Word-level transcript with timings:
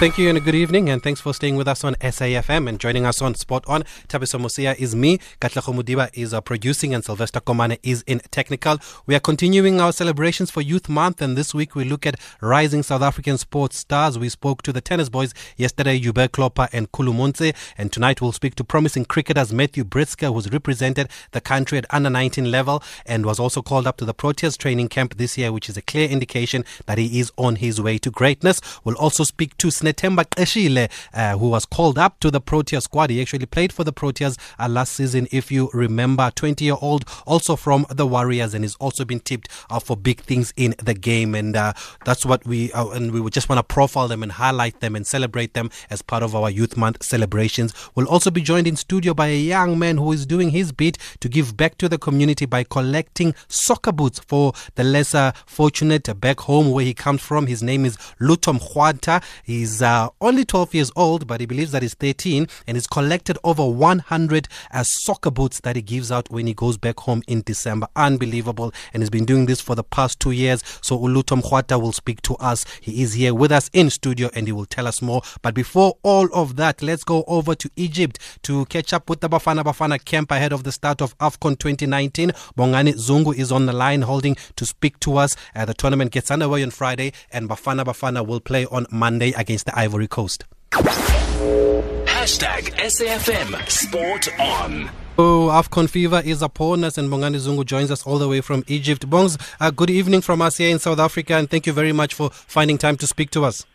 Thank 0.00 0.16
you 0.16 0.30
and 0.30 0.38
a 0.38 0.40
good 0.40 0.54
evening, 0.54 0.88
and 0.88 1.02
thanks 1.02 1.20
for 1.20 1.34
staying 1.34 1.56
with 1.56 1.68
us 1.68 1.84
on 1.84 1.94
SAFM 1.96 2.70
and 2.70 2.80
joining 2.80 3.04
us 3.04 3.20
on 3.20 3.34
Sport 3.34 3.64
On. 3.68 3.82
Thabiso 4.08 4.40
Mosia 4.40 4.74
is 4.78 4.96
me, 4.96 5.18
Katlego 5.42 5.74
Mudiba 5.74 6.08
is 6.14 6.34
producing, 6.46 6.94
and 6.94 7.04
Sylvester 7.04 7.38
Komane 7.38 7.78
is 7.82 8.02
in 8.06 8.20
technical. 8.30 8.78
We 9.04 9.14
are 9.14 9.20
continuing 9.20 9.78
our 9.78 9.92
celebrations 9.92 10.50
for 10.50 10.62
Youth 10.62 10.88
Month, 10.88 11.20
and 11.20 11.36
this 11.36 11.52
week 11.52 11.74
we 11.74 11.84
look 11.84 12.06
at 12.06 12.18
rising 12.40 12.82
South 12.82 13.02
African 13.02 13.36
sports 13.36 13.76
stars. 13.76 14.18
We 14.18 14.30
spoke 14.30 14.62
to 14.62 14.72
the 14.72 14.80
tennis 14.80 15.10
boys 15.10 15.34
yesterday, 15.58 15.98
Hubert 15.98 16.32
Klopper 16.32 16.70
and 16.72 16.90
Khulu 16.92 17.12
Montsi, 17.12 17.54
and 17.76 17.92
tonight 17.92 18.22
we'll 18.22 18.32
speak 18.32 18.54
to 18.54 18.64
promising 18.64 19.04
cricketers 19.04 19.52
Matthew 19.52 19.84
Breetzke, 19.84 20.32
who's 20.32 20.50
represented 20.50 21.10
the 21.32 21.42
country 21.42 21.76
at 21.76 21.84
under 21.90 22.08
19 22.08 22.50
level 22.50 22.82
and 23.04 23.26
was 23.26 23.38
also 23.38 23.60
called 23.60 23.86
up 23.86 23.98
to 23.98 24.06
the 24.06 24.14
Proteas 24.14 24.56
training 24.56 24.88
camp 24.88 25.18
this 25.18 25.36
year, 25.36 25.52
which 25.52 25.68
is 25.68 25.76
a 25.76 25.82
clear 25.82 26.08
indication 26.08 26.64
that 26.86 26.96
he 26.96 27.20
is 27.20 27.30
on 27.36 27.56
his 27.56 27.82
way 27.82 27.98
to 27.98 28.10
greatness. 28.10 28.62
We'll 28.82 28.96
also 28.96 29.24
speak 29.24 29.58
to 29.58 29.70
Netemba 29.92 30.24
Qeshile, 30.24 30.90
uh, 31.14 31.36
who 31.38 31.48
was 31.48 31.66
called 31.66 31.98
up 31.98 32.20
to 32.20 32.30
the 32.30 32.40
Protea 32.40 32.80
squad. 32.80 33.10
He 33.10 33.20
actually 33.20 33.46
played 33.46 33.72
for 33.72 33.84
the 33.84 33.92
Proteas 33.92 34.38
uh, 34.58 34.68
last 34.68 34.92
season, 34.92 35.26
if 35.30 35.50
you 35.50 35.70
remember. 35.72 36.30
20 36.34 36.64
year 36.64 36.76
old, 36.80 37.04
also 37.26 37.56
from 37.56 37.86
the 37.90 38.06
Warriors, 38.06 38.54
and 38.54 38.64
he's 38.64 38.76
also 38.76 39.04
been 39.04 39.20
tipped 39.20 39.48
uh, 39.68 39.78
for 39.78 39.96
big 39.96 40.20
things 40.20 40.52
in 40.56 40.74
the 40.82 40.94
game. 40.94 41.34
And 41.34 41.56
uh, 41.56 41.72
that's 42.04 42.24
what 42.24 42.46
we, 42.46 42.72
uh, 42.72 42.88
and 42.90 43.12
we 43.12 43.28
just 43.30 43.48
want 43.48 43.58
to 43.58 43.62
profile 43.62 44.08
them 44.08 44.22
and 44.22 44.32
highlight 44.32 44.80
them 44.80 44.94
and 44.96 45.06
celebrate 45.06 45.54
them 45.54 45.70
as 45.90 46.02
part 46.02 46.22
of 46.22 46.34
our 46.34 46.50
Youth 46.50 46.76
Month 46.76 47.02
celebrations. 47.02 47.74
We'll 47.94 48.08
also 48.08 48.30
be 48.30 48.40
joined 48.40 48.66
in 48.66 48.76
studio 48.76 49.14
by 49.14 49.28
a 49.28 49.38
young 49.38 49.78
man 49.78 49.98
who 49.98 50.12
is 50.12 50.26
doing 50.26 50.50
his 50.50 50.72
bit 50.72 50.98
to 51.20 51.28
give 51.28 51.56
back 51.56 51.78
to 51.78 51.88
the 51.88 51.98
community 51.98 52.46
by 52.46 52.64
collecting 52.64 53.34
soccer 53.48 53.92
boots 53.92 54.20
for 54.20 54.52
the 54.74 54.84
lesser 54.84 55.32
fortunate 55.46 56.20
back 56.20 56.40
home 56.40 56.70
where 56.70 56.84
he 56.84 56.94
comes 56.94 57.20
from. 57.20 57.46
His 57.46 57.62
name 57.62 57.84
is 57.84 57.96
Lutom 58.20 58.60
Huanta. 58.60 59.22
He's 59.44 59.79
uh, 59.82 60.08
only 60.20 60.44
12 60.44 60.74
years 60.74 60.92
old, 60.96 61.26
but 61.26 61.40
he 61.40 61.46
believes 61.46 61.72
that 61.72 61.82
he's 61.82 61.94
13 61.94 62.46
and 62.66 62.76
he's 62.76 62.86
collected 62.86 63.38
over 63.44 63.64
100 63.66 64.48
uh, 64.72 64.82
soccer 64.82 65.30
boots 65.30 65.60
that 65.60 65.76
he 65.76 65.82
gives 65.82 66.10
out 66.12 66.30
when 66.30 66.46
he 66.46 66.54
goes 66.54 66.76
back 66.76 67.00
home 67.00 67.22
in 67.26 67.42
December. 67.42 67.88
Unbelievable. 67.96 68.72
And 68.92 69.02
he's 69.02 69.10
been 69.10 69.24
doing 69.24 69.46
this 69.46 69.60
for 69.60 69.74
the 69.74 69.84
past 69.84 70.20
two 70.20 70.30
years. 70.32 70.62
So 70.82 70.98
Ulutom 70.98 71.42
Khwata 71.42 71.80
will 71.80 71.92
speak 71.92 72.22
to 72.22 72.34
us. 72.36 72.64
He 72.80 73.02
is 73.02 73.14
here 73.14 73.34
with 73.34 73.52
us 73.52 73.70
in 73.72 73.90
studio 73.90 74.30
and 74.34 74.46
he 74.46 74.52
will 74.52 74.66
tell 74.66 74.86
us 74.86 75.00
more. 75.00 75.22
But 75.42 75.54
before 75.54 75.98
all 76.02 76.28
of 76.34 76.56
that, 76.56 76.82
let's 76.82 77.04
go 77.04 77.24
over 77.26 77.54
to 77.54 77.70
Egypt 77.76 78.18
to 78.42 78.64
catch 78.66 78.92
up 78.92 79.08
with 79.08 79.20
the 79.20 79.28
Bafana 79.28 79.62
Bafana 79.64 80.04
camp 80.04 80.30
ahead 80.30 80.52
of 80.52 80.64
the 80.64 80.72
start 80.72 81.00
of 81.00 81.16
AFCON 81.18 81.58
2019. 81.58 82.30
Bongani 82.56 82.94
Zungu 82.94 83.34
is 83.34 83.50
on 83.52 83.66
the 83.66 83.72
line 83.72 84.02
holding 84.02 84.36
to 84.56 84.66
speak 84.66 84.98
to 85.00 85.16
us. 85.16 85.36
Uh, 85.54 85.64
the 85.64 85.74
tournament 85.74 86.10
gets 86.12 86.30
underway 86.30 86.62
on 86.62 86.70
Friday 86.70 87.12
and 87.30 87.48
Bafana 87.48 87.84
Bafana 87.84 88.26
will 88.26 88.40
play 88.40 88.66
on 88.66 88.86
Monday 88.90 89.32
against 89.32 89.69
the 89.70 89.78
Ivory 89.78 90.08
Coast. 90.08 90.44
Hashtag 90.72 92.70
SAFM 92.78 93.68
Sport 93.68 94.28
On. 94.40 94.90
Oh, 95.18 95.48
AFCON 95.48 95.88
fever 95.88 96.22
is 96.24 96.42
upon 96.42 96.84
us, 96.84 96.96
and 96.98 97.10
Bongani 97.10 97.36
Zungu 97.36 97.64
joins 97.64 97.90
us 97.90 98.06
all 98.06 98.18
the 98.18 98.28
way 98.28 98.40
from 98.40 98.64
Egypt. 98.66 99.08
Bongs, 99.08 99.38
uh, 99.60 99.70
good 99.70 99.90
evening 99.90 100.22
from 100.22 100.40
us 100.40 100.56
here 100.56 100.70
in 100.70 100.78
South 100.78 100.98
Africa, 100.98 101.34
and 101.34 101.50
thank 101.50 101.66
you 101.66 101.72
very 101.72 101.92
much 101.92 102.14
for 102.14 102.30
finding 102.30 102.78
time 102.78 102.96
to 102.96 103.06
speak 103.06 103.30
to 103.30 103.44
us. 103.44 103.66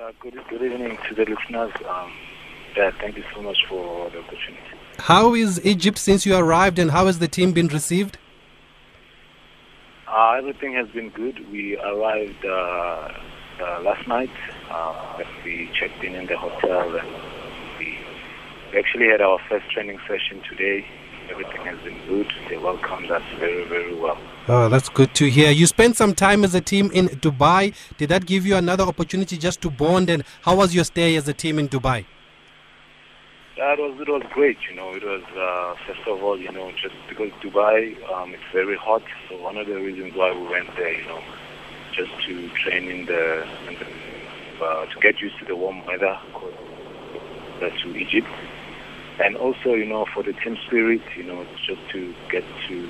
Uh, 0.00 0.12
good, 0.20 0.38
good 0.48 0.62
evening 0.62 0.96
to 1.08 1.14
the 1.14 1.24
listeners. 1.24 1.72
Um, 1.88 2.12
yeah, 2.76 2.90
thank 3.00 3.16
you 3.16 3.24
so 3.34 3.42
much 3.42 3.58
for 3.68 4.10
the 4.10 4.18
opportunity. 4.18 4.62
How 4.98 5.34
is 5.34 5.64
Egypt 5.64 5.98
since 5.98 6.24
you 6.24 6.36
arrived, 6.36 6.78
and 6.78 6.90
how 6.90 7.06
has 7.06 7.18
the 7.18 7.28
team 7.28 7.52
been 7.52 7.68
received? 7.68 8.18
Uh, 10.06 10.36
everything 10.38 10.74
has 10.74 10.88
been 10.88 11.10
good. 11.10 11.50
We 11.50 11.76
arrived 11.78 12.44
uh, 12.44 13.08
uh, 13.60 13.80
last 13.82 14.06
night. 14.06 14.30
Uh, 14.70 15.22
we 15.44 15.70
checked 15.78 16.02
in 16.04 16.14
in 16.14 16.26
the 16.26 16.36
hotel 16.36 16.96
and 16.96 17.08
we 17.78 17.98
actually 18.76 19.06
had 19.08 19.20
our 19.20 19.38
first 19.48 19.70
training 19.70 19.98
session 20.06 20.42
today. 20.48 20.86
Everything 21.30 21.60
has 21.66 21.78
been 21.80 21.98
good. 22.06 22.26
They 22.48 22.56
welcomed 22.56 23.10
us 23.10 23.22
very, 23.38 23.64
very 23.68 23.94
well. 23.94 24.18
Oh, 24.48 24.68
that's 24.68 24.88
good 24.88 25.14
to 25.16 25.28
hear. 25.28 25.50
You 25.50 25.66
spent 25.66 25.96
some 25.96 26.14
time 26.14 26.42
as 26.42 26.54
a 26.54 26.60
team 26.60 26.90
in 26.92 27.08
Dubai. 27.08 27.74
Did 27.98 28.08
that 28.08 28.24
give 28.24 28.46
you 28.46 28.56
another 28.56 28.84
opportunity 28.84 29.36
just 29.36 29.60
to 29.62 29.70
bond? 29.70 30.08
And 30.08 30.24
how 30.42 30.56
was 30.56 30.74
your 30.74 30.84
stay 30.84 31.16
as 31.16 31.28
a 31.28 31.34
team 31.34 31.58
in 31.58 31.68
Dubai? 31.68 32.06
That 33.58 33.78
was 33.78 34.00
it 34.00 34.08
was 34.08 34.22
great. 34.32 34.56
You 34.70 34.76
know, 34.76 34.94
it 34.94 35.02
was 35.02 35.22
uh, 35.36 35.74
first 35.86 36.06
of 36.08 36.22
all, 36.22 36.38
you 36.38 36.50
know, 36.50 36.70
just 36.80 36.94
because 37.08 37.30
Dubai, 37.42 38.00
um, 38.10 38.32
it's 38.32 38.42
very 38.52 38.76
hot. 38.76 39.02
So 39.28 39.36
one 39.42 39.58
of 39.58 39.66
the 39.66 39.74
reasons 39.74 40.14
why 40.14 40.32
we 40.32 40.46
went 40.46 40.74
there, 40.76 40.94
you 40.94 41.06
know, 41.08 41.20
just 41.98 42.12
to 42.26 42.48
train 42.62 42.88
in 42.88 43.06
the, 43.06 43.42
in 43.68 43.74
the 43.74 44.64
uh, 44.64 44.86
to 44.86 45.00
get 45.00 45.20
used 45.20 45.38
to 45.40 45.44
the 45.44 45.56
warm 45.56 45.84
weather 45.86 46.16
to 47.60 47.96
Egypt, 47.96 48.28
and 49.20 49.36
also 49.36 49.74
you 49.74 49.84
know 49.84 50.06
for 50.14 50.22
the 50.22 50.32
team 50.32 50.56
spirit, 50.66 51.02
you 51.16 51.24
know, 51.24 51.44
just 51.66 51.80
to 51.92 52.14
get 52.30 52.44
to 52.68 52.88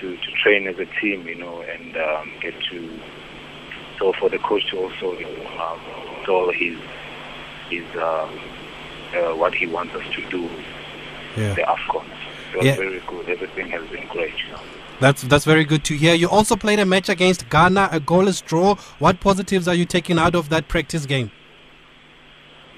to 0.00 0.16
to 0.16 0.32
train 0.42 0.66
as 0.66 0.76
a 0.78 0.86
team, 1.00 1.26
you 1.26 1.36
know, 1.36 1.62
and 1.62 1.96
um, 1.96 2.32
get 2.42 2.54
to 2.70 3.00
so 3.98 4.12
for 4.18 4.28
the 4.28 4.38
coach 4.38 4.62
to 4.70 4.78
also 4.78 5.16
you 5.18 5.26
know, 5.26 5.46
um, 5.62 5.80
so 6.26 6.50
his 6.50 6.76
his 7.70 7.86
um, 7.96 8.40
uh, 9.14 9.36
what 9.36 9.54
he 9.54 9.66
wants 9.66 9.94
us 9.94 10.04
to 10.14 10.30
do, 10.30 10.48
Yeah. 11.36 11.54
the 11.54 11.62
Afcons. 11.62 12.18
It 12.52 12.56
was 12.56 12.66
Yeah. 12.66 12.76
very 12.76 13.00
good. 13.06 13.28
Everything 13.28 13.70
has 13.70 13.86
been 13.90 14.06
great. 14.08 14.34
You 14.46 14.52
know. 14.52 14.79
That's 15.00 15.22
that's 15.22 15.46
very 15.46 15.64
good 15.64 15.82
to 15.84 15.96
hear. 15.96 16.12
You 16.12 16.28
also 16.28 16.56
played 16.56 16.78
a 16.78 16.84
match 16.84 17.08
against 17.08 17.48
Ghana, 17.48 17.88
a 17.90 18.00
goalless 18.00 18.44
draw. 18.44 18.74
What 18.98 19.18
positives 19.18 19.66
are 19.66 19.74
you 19.74 19.86
taking 19.86 20.18
out 20.18 20.34
of 20.34 20.50
that 20.50 20.68
practice 20.68 21.06
game? 21.06 21.30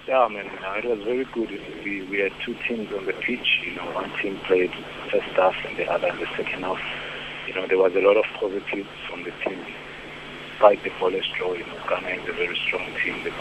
Yeah, 0.06 0.28
man, 0.28 0.46
uh, 0.46 0.74
it 0.78 0.84
was 0.84 1.02
very 1.02 1.24
good. 1.24 1.50
We 1.84 2.02
we 2.02 2.20
had 2.20 2.32
two 2.44 2.54
teams 2.68 2.92
on 2.92 3.06
the 3.06 3.12
pitch. 3.12 3.62
You 3.66 3.74
know, 3.74 3.90
one 3.90 4.08
team 4.20 4.38
played 4.46 4.70
first 5.10 5.26
half 5.34 5.56
and 5.66 5.76
the 5.76 5.90
other 5.90 6.06
in 6.10 6.20
the 6.20 6.26
second 6.36 6.62
half. 6.62 6.78
You 7.48 7.54
know, 7.54 7.66
there 7.66 7.78
was 7.78 7.92
a 7.96 8.00
lot 8.00 8.16
of 8.16 8.24
positives 8.38 8.88
from 9.10 9.24
the 9.24 9.32
team. 9.44 9.58
Despite 10.52 10.84
the 10.84 10.90
goalless 10.90 11.26
draw, 11.36 11.54
you 11.54 11.66
know, 11.66 11.78
Ghana 11.88 12.22
is 12.22 12.28
a 12.28 12.32
very 12.34 12.56
strong 12.68 12.86
team. 13.02 13.24
They've 13.24 13.34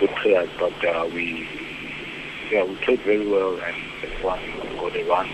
good 0.00 0.10
players, 0.16 0.50
but 0.58 0.84
uh, 0.84 1.08
we 1.14 1.48
yeah 2.50 2.64
we 2.64 2.74
played 2.74 3.02
very 3.02 3.28
well 3.28 3.56
and 3.60 3.76
we 4.02 4.76
got 4.80 4.96
a 4.96 5.04
run. 5.08 5.28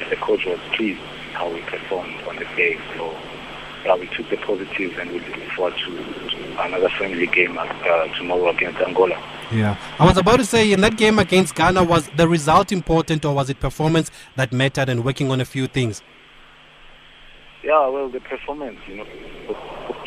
And 0.00 0.10
the 0.10 0.16
coach 0.16 0.44
was 0.46 0.58
pleased 0.74 1.00
how 1.32 1.52
we 1.52 1.60
performed 1.62 2.20
on 2.28 2.36
the 2.36 2.44
day. 2.56 2.78
So 2.96 3.16
yeah, 3.84 3.96
we 3.96 4.06
took 4.08 4.28
the 4.30 4.36
positives 4.36 4.96
and 4.98 5.10
we 5.10 5.20
look 5.20 5.50
forward 5.56 5.74
to, 5.76 6.32
another 6.60 6.88
friendly 6.90 7.26
game 7.26 7.56
uh, 7.58 7.66
tomorrow 8.16 8.50
against 8.50 8.78
Angola. 8.80 9.18
Yeah. 9.50 9.76
I 9.98 10.06
was 10.06 10.18
about 10.18 10.36
to 10.36 10.44
say 10.44 10.70
in 10.70 10.82
that 10.82 10.96
game 10.98 11.18
against 11.18 11.54
Ghana, 11.54 11.82
was 11.82 12.08
the 12.16 12.28
result 12.28 12.72
important 12.72 13.24
or 13.24 13.34
was 13.34 13.48
it 13.48 13.58
performance 13.58 14.10
that 14.36 14.52
mattered 14.52 14.90
and 14.90 15.02
working 15.04 15.30
on 15.30 15.40
a 15.40 15.46
few 15.46 15.66
things? 15.66 16.02
Yeah, 17.64 17.88
well, 17.88 18.08
the 18.10 18.20
performance, 18.20 18.78
you 18.86 18.96
know, 18.96 19.06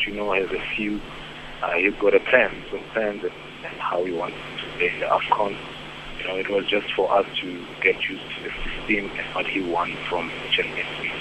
you 0.06 0.14
know, 0.14 0.32
has 0.32 0.50
a 0.50 0.62
few. 0.76 1.00
Uh, 1.62 1.72
he's 1.72 1.94
got 1.94 2.14
a 2.14 2.20
plan, 2.20 2.52
some 2.70 2.80
plans 2.92 3.24
and 3.24 3.32
and 3.66 3.80
how 3.80 4.04
you 4.04 4.14
want 4.14 4.34
to 4.34 4.78
play 4.78 4.98
the 4.98 5.06
Afcon. 5.06 5.56
Know, 6.26 6.36
it 6.36 6.50
was 6.50 6.66
just 6.66 6.92
for 6.94 7.12
us 7.12 7.26
to 7.40 7.66
get 7.82 8.02
used 8.08 8.24
to 8.36 8.42
the 8.42 8.50
system 8.50 9.10
and 9.18 9.34
what 9.34 9.46
he 9.46 9.60
wants 9.62 9.96
from 10.08 10.30
each 10.48 10.58
and 10.58 10.68
every 10.68 11.12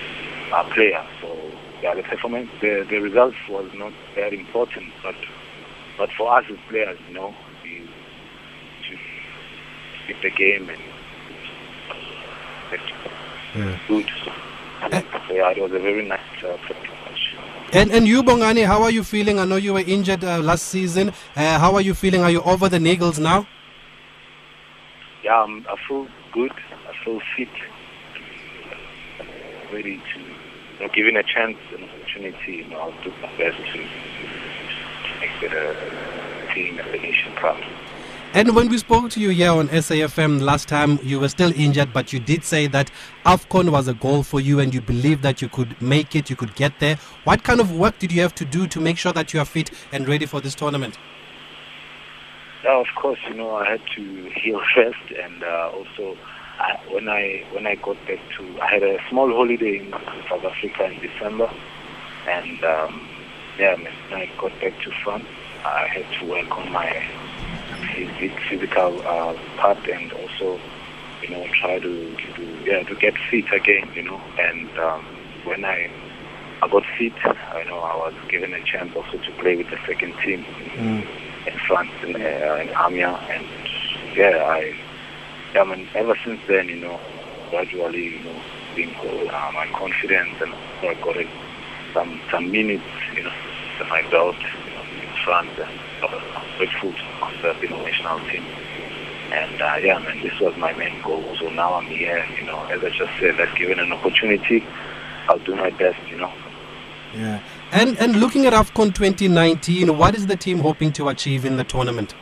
uh, 0.52 0.64
player. 0.74 1.06
So, 1.22 1.30
yeah, 1.82 1.94
the 1.94 2.04
performance, 2.04 2.50
the 2.62 2.86
the 2.90 3.00
results 3.00 3.38
was 3.50 3.70
not 3.74 3.94
very 4.16 4.40
important, 4.40 4.92
but 5.04 5.16
but 5.98 6.10
for 6.18 6.36
us 6.38 6.46
as 6.50 6.58
players, 6.70 6.98
you 7.08 7.14
know, 7.14 7.36
we 7.64 7.88
to 8.90 8.98
keep 10.08 10.22
the 10.22 10.32
game 10.32 10.70
and 10.70 10.82
Yeah. 13.56 13.78
good. 13.88 14.06
So, 14.26 14.32
yeah, 15.34 15.52
it 15.52 15.62
was 15.62 15.72
a 15.72 15.80
very 15.80 16.06
nice 16.06 16.20
uh, 16.44 16.58
match. 16.68 17.36
And 17.72 17.92
and 17.92 18.08
you, 18.08 18.24
Bongani, 18.24 18.66
how 18.66 18.84
are 18.84 18.92
you 18.92 19.04
feeling? 19.04 19.40
I 19.40 19.46
know 19.46 19.56
you 19.56 19.74
were 19.74 19.86
injured 19.86 20.24
uh, 20.24 20.40
last 20.40 20.64
season. 20.68 21.14
Uh, 21.36 21.60
how 21.60 21.74
are 21.76 21.82
you 21.82 21.94
feeling? 21.94 22.22
Are 22.22 22.32
you 22.32 22.42
over 22.42 22.68
the 22.70 22.80
niggles 22.80 23.20
now? 23.20 23.48
Yeah, 25.26 25.42
um, 25.42 25.66
I 25.68 25.76
feel 25.88 26.08
good. 26.34 26.52
I 26.52 27.04
feel 27.04 27.20
fit. 27.36 27.50
Ready 29.74 29.98
to, 29.98 30.20
you 30.20 30.80
know, 30.80 30.88
given 30.94 31.18
a 31.18 31.24
chance, 31.24 31.58
an 31.76 31.84
opportunity, 31.84 32.58
you 32.58 32.66
know, 32.66 32.78
I'll 32.78 33.04
do 33.04 33.10
my 33.24 33.36
best 33.36 33.58
to, 33.58 33.74
to 33.74 35.20
make 35.20 35.32
the 35.42 35.50
uh, 35.50 36.54
team 36.54 36.78
and 36.78 36.92
nation 36.92 37.34
proud. 37.34 37.60
And 38.36 38.56
when 38.56 38.70
we 38.70 38.78
spoke 38.78 39.10
to 39.12 39.20
you 39.20 39.32
here 39.32 39.50
on 39.50 39.68
SAFM 39.70 40.42
last 40.42 40.68
time, 40.68 41.00
you 41.02 41.20
were 41.20 41.30
still 41.30 41.52
injured, 41.56 41.92
but 41.92 42.14
you 42.14 42.20
did 42.20 42.44
say 42.44 42.68
that 42.68 42.92
AFCON 43.26 43.70
was 43.70 43.88
a 43.88 43.96
goal 43.96 44.22
for 44.22 44.40
you 44.40 44.60
and 44.60 44.76
you 44.76 44.82
believed 44.82 45.24
that 45.24 45.42
you 45.42 45.50
could 45.50 45.82
make 45.82 46.16
it, 46.16 46.30
you 46.30 46.36
could 46.36 46.54
get 46.54 46.80
there. 46.80 47.00
What 47.24 47.44
kind 47.44 47.60
of 47.60 47.72
work 47.72 47.98
did 47.98 48.12
you 48.12 48.22
have 48.22 48.36
to 48.36 48.46
do 48.46 48.68
to 48.68 48.80
make 48.80 49.00
sure 49.00 49.14
that 49.14 49.34
you 49.34 49.40
are 49.40 49.46
fit 49.46 49.72
and 49.92 50.08
ready 50.08 50.28
for 50.28 50.40
this 50.40 50.54
tournament? 50.54 51.00
Yeah, 52.66 52.80
of 52.80 52.88
course, 53.00 53.20
you 53.28 53.36
know, 53.36 53.54
I 53.56 53.70
had 53.70 53.82
to 53.96 54.32
heal 54.42 54.60
first 54.76 55.06
and 55.24 55.44
uh, 55.44 55.70
also 55.72 56.18
I, 56.58 56.80
when 56.90 57.08
I 57.08 57.44
when 57.52 57.68
I 57.68 57.76
got 57.76 57.96
back 58.08 58.20
to, 58.38 58.60
I 58.60 58.74
had 58.74 58.82
a 58.82 58.98
small 59.08 59.30
holiday 59.30 59.78
in 59.86 59.92
South 60.28 60.44
Africa 60.44 60.86
in 60.86 61.00
December, 61.00 61.48
and 62.28 62.64
um, 62.64 63.08
yeah, 63.60 63.76
when 63.76 63.88
I 64.14 64.30
got 64.42 64.52
back 64.62 64.74
to 64.82 64.92
France, 65.04 65.28
I 65.64 65.88
had 65.94 66.06
to 66.20 66.26
work 66.26 66.50
on 66.58 66.72
my 66.72 66.90
physical 68.50 69.00
uh, 69.06 69.34
part 69.58 69.86
and 69.88 70.12
also, 70.14 70.60
you 71.22 71.30
know, 71.30 71.46
try 71.62 71.78
to, 71.78 72.16
to 72.16 72.64
yeah 72.66 72.82
to 72.84 72.96
get 72.96 73.14
fit 73.30 73.46
again, 73.54 73.92
you 73.94 74.04
know. 74.04 74.22
And 74.40 74.70
um, 74.80 75.06
when 75.44 75.66
I 75.66 75.92
I 76.64 76.68
got 76.68 76.84
fit, 76.98 77.14
I 77.24 77.64
know 77.68 77.80
I 77.80 77.96
was 77.96 78.14
given 78.30 78.54
a 78.56 78.64
chance 78.64 78.92
also 78.96 79.18
to 79.18 79.32
play 79.40 79.56
with 79.56 79.70
the 79.70 79.78
second 79.86 80.16
team 80.26 80.44
mm. 80.46 81.25
In 81.48 81.58
France 81.68 81.92
in, 82.04 82.16
uh, 82.16 82.56
in 82.62 82.70
Amiens, 82.70 83.20
and 83.30 83.46
yeah, 84.16 84.44
I 84.48 84.76
I 85.58 85.64
mean, 85.64 85.88
ever 85.96 86.18
since 86.26 86.42
then, 86.48 86.68
you 86.68 86.78
know, 86.78 87.00
gradually, 87.50 88.18
you 88.18 88.24
know, 88.24 88.42
being 88.76 88.94
uh, 88.96 89.52
my 89.54 89.68
confidence 89.74 90.36
and 90.42 90.54
I 90.82 90.94
got 90.96 91.16
it, 91.16 91.28
some 91.94 92.20
some 92.30 92.52
minutes, 92.52 92.84
you 93.16 93.24
know, 93.24 93.32
to 93.80 93.86
my 93.86 94.02
belt 94.10 94.36
you 94.36 94.74
know, 94.74 94.84
in 95.02 95.10
France 95.24 95.52
and 95.58 95.80
uh, 96.04 96.44
grateful 96.58 96.92
to 96.92 97.56
the 97.62 97.68
national 97.68 98.20
team. 98.30 98.44
And 99.32 99.62
uh, 99.62 99.76
yeah, 99.82 100.00
man, 100.00 100.22
this 100.22 100.38
was 100.40 100.56
my 100.58 100.74
main 100.74 101.02
goal. 101.02 101.24
So 101.40 101.50
now 101.50 101.76
I'm 101.76 101.86
here, 101.86 102.26
you 102.38 102.46
know, 102.46 102.60
as 102.66 102.84
I 102.84 102.90
just 102.90 103.12
said, 103.20 103.38
that 103.38 103.56
given 103.58 103.80
an 103.80 103.92
opportunity, 103.94 104.66
I'll 105.30 105.40
do 105.40 105.56
my 105.56 105.70
best, 105.72 106.00
you 106.10 106.18
know. 106.18 106.32
Yeah. 107.14 107.42
And 107.76 108.00
and 108.00 108.22
looking 108.22 108.46
at 108.46 108.54
AFCON 108.54 108.96
2019, 108.96 109.98
what 109.98 110.16
is 110.16 110.28
the 110.28 110.38
team 110.38 110.60
hoping 110.60 110.94
to 110.94 111.10
achieve 111.10 111.44
in 111.44 111.58
the 111.58 111.66
tournament? 111.66 112.16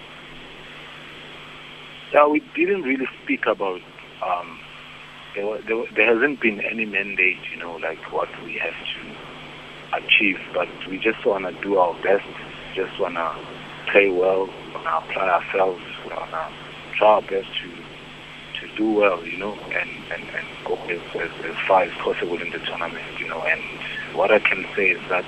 Yeah, 2.12 2.26
we 2.26 2.40
didn't 2.56 2.82
really 2.82 3.08
speak 3.22 3.46
about. 3.46 3.80
Um, 4.26 4.60
there, 5.36 5.62
there, 5.62 5.86
there 5.96 6.16
hasn't 6.16 6.42
been 6.42 6.60
any 6.60 6.86
mandate, 6.86 7.38
you 7.52 7.58
know, 7.58 7.76
like 7.76 8.00
what 8.12 8.30
we 8.44 8.54
have 8.54 8.74
to 8.74 10.04
achieve, 10.04 10.40
but 10.56 10.68
we 10.90 10.98
just 10.98 11.24
want 11.24 11.46
to 11.46 11.52
do 11.62 11.78
our 11.78 11.94
best. 12.02 12.26
Just 12.74 13.00
want 13.00 13.14
to 13.14 13.38
play 13.92 14.10
well. 14.10 14.48
Want 14.48 14.86
to 14.86 14.98
apply 14.98 15.30
ourselves. 15.30 15.84
Want 16.10 16.32
to 16.32 16.48
try 16.98 17.08
our 17.08 17.22
best 17.22 17.48
to 17.62 17.70
to 18.60 18.76
do 18.76 18.92
well, 18.92 19.24
you 19.24 19.38
know, 19.38 19.54
and 19.54 19.90
and, 20.12 20.24
and 20.24 20.48
go 20.66 20.78
as, 20.90 21.00
as, 21.14 21.46
as 21.46 21.56
far 21.68 21.84
as 21.84 21.92
possible 22.00 22.42
in 22.42 22.50
the 22.50 22.58
tournament, 22.58 23.20
you 23.20 23.28
know. 23.28 23.44
And 23.44 23.62
what 24.16 24.32
I 24.32 24.40
can 24.40 24.66
say 24.76 24.90
is 24.90 25.10
that 25.10 25.26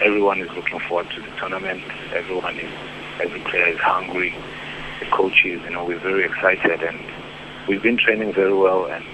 everyone 0.00 0.40
is 0.40 0.50
looking 0.52 0.80
forward 0.80 1.10
to 1.10 1.20
the 1.20 1.30
tournament. 1.38 1.82
Everyone 2.12 2.56
is, 2.58 2.72
every 3.20 3.40
player 3.40 3.68
is 3.68 3.78
hungry 3.78 4.34
the 5.00 5.06
coaches, 5.06 5.60
you 5.64 5.70
know, 5.70 5.84
we're 5.84 5.98
very 5.98 6.24
excited 6.24 6.82
and 6.82 6.98
we've 7.66 7.82
been 7.82 7.96
training 7.96 8.32
very 8.32 8.54
well 8.54 8.86
and 8.86 9.04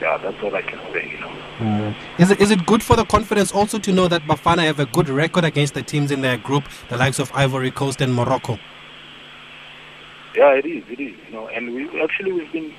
yeah, 0.00 0.18
that's 0.18 0.40
all 0.42 0.54
I 0.54 0.62
can 0.62 0.78
say, 0.92 1.10
you 1.10 1.20
know. 1.20 1.32
Mm. 1.58 1.94
Is 2.18 2.30
it 2.30 2.40
is 2.40 2.50
it 2.50 2.66
good 2.66 2.82
for 2.82 2.96
the 2.96 3.04
confidence 3.04 3.52
also 3.52 3.78
to 3.78 3.92
know 3.92 4.06
that 4.08 4.22
Bafana 4.22 4.64
have 4.64 4.80
a 4.80 4.86
good 4.86 5.08
record 5.08 5.44
against 5.44 5.74
the 5.74 5.82
teams 5.82 6.10
in 6.10 6.20
their 6.20 6.36
group, 6.36 6.64
the 6.88 6.96
likes 6.96 7.18
of 7.18 7.30
Ivory 7.32 7.70
Coast 7.70 8.00
and 8.00 8.14
Morocco? 8.14 8.58
Yeah, 10.34 10.52
it 10.54 10.66
is, 10.66 10.82
it 10.90 11.00
is, 11.00 11.14
you 11.26 11.32
know, 11.32 11.48
and 11.48 11.74
we 11.74 12.02
actually 12.02 12.32
we've 12.32 12.52
been 12.52 12.72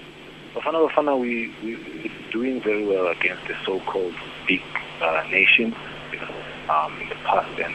Bafana 0.53 0.87
Bafana 0.87 1.19
we 1.19 1.53
we 1.63 2.11
doing 2.31 2.61
very 2.61 2.85
well 2.85 3.07
against 3.07 3.47
the 3.47 3.55
so-called 3.65 4.13
big 4.45 4.61
uh, 5.01 5.23
nations, 5.31 5.73
you 5.73 5.79
know, 5.79 5.94
um, 6.69 6.99
in 7.01 7.09
the 7.09 7.15
past, 7.15 7.59
and 7.59 7.73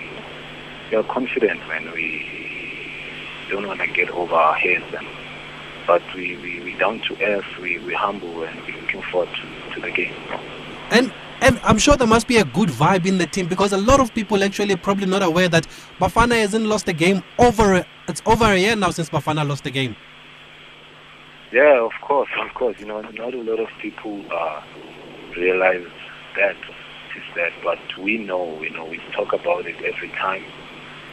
we 0.90 0.96
are 0.96 1.02
confident 1.04 1.60
when 1.68 1.90
we 1.92 3.46
don't 3.50 3.66
want 3.66 3.80
to 3.80 3.86
get 3.88 4.10
over 4.10 4.34
our 4.34 4.54
heads. 4.54 4.84
And, 4.96 5.06
but 5.86 6.02
we, 6.14 6.36
we, 6.36 6.60
we 6.60 6.74
down 6.76 7.00
to 7.00 7.22
earth, 7.22 7.46
we, 7.60 7.78
we 7.78 7.94
humble, 7.94 8.44
and 8.44 8.60
we're 8.62 8.80
looking 8.80 9.02
forward 9.10 9.28
to, 9.34 9.74
to 9.74 9.80
the 9.80 9.90
game. 9.90 10.14
And 10.90 11.12
and 11.42 11.58
I'm 11.62 11.78
sure 11.78 11.96
there 11.96 12.06
must 12.06 12.28
be 12.28 12.36
a 12.36 12.44
good 12.44 12.68
vibe 12.68 13.06
in 13.06 13.16
the 13.16 13.26
team 13.26 13.46
because 13.46 13.72
a 13.72 13.78
lot 13.78 13.98
of 13.98 14.12
people 14.12 14.44
actually 14.44 14.76
probably 14.76 15.06
not 15.06 15.22
aware 15.22 15.48
that 15.48 15.66
Bafana 15.98 16.38
hasn't 16.38 16.66
lost 16.66 16.86
a 16.88 16.92
game 16.92 17.22
over 17.38 17.84
it's 18.08 18.22
over 18.26 18.44
a 18.44 18.58
year 18.58 18.76
now 18.76 18.90
since 18.90 19.08
Bafana 19.08 19.46
lost 19.48 19.64
the 19.64 19.70
game. 19.70 19.96
Yeah, 21.52 21.80
of 21.80 21.92
course, 22.02 22.28
of 22.44 22.52
course. 22.54 22.76
You 22.78 22.86
know, 22.86 23.00
not 23.00 23.34
a 23.34 23.42
lot 23.42 23.58
of 23.58 23.68
people 23.80 24.22
uh, 24.30 24.62
realize 25.36 25.86
that 26.36 26.56
is 27.16 27.24
that, 27.36 27.52
but 27.62 27.78
we 27.98 28.18
know. 28.18 28.60
You 28.62 28.70
know, 28.70 28.84
we 28.84 28.98
talk 29.12 29.32
about 29.32 29.66
it 29.66 29.76
every 29.82 30.10
time 30.10 30.44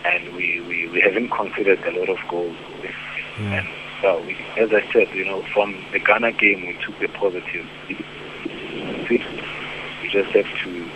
and 0.06 0.36
we, 0.36 0.62
we, 0.62 0.88
we 0.90 1.02
haven't 1.02 1.30
considered 1.30 1.80
a 1.84 2.00
lot 2.00 2.10
of 2.10 2.18
goals. 2.30 2.56
Mm. 3.36 3.60
And 3.60 3.68
so, 4.02 4.22
we, 4.26 4.34
as 4.58 4.70
I 4.72 4.82
said, 4.94 5.10
you 5.14 5.26
know, 5.26 5.44
from 5.54 5.76
the 5.92 6.00
Ghana 6.00 6.34
game, 6.34 6.66
we 6.68 6.78
took 6.86 7.00
the 7.00 7.08
positives. 7.08 7.70
We 9.10 10.10
just 10.10 10.32
have 10.32 10.46
to, 10.64 10.90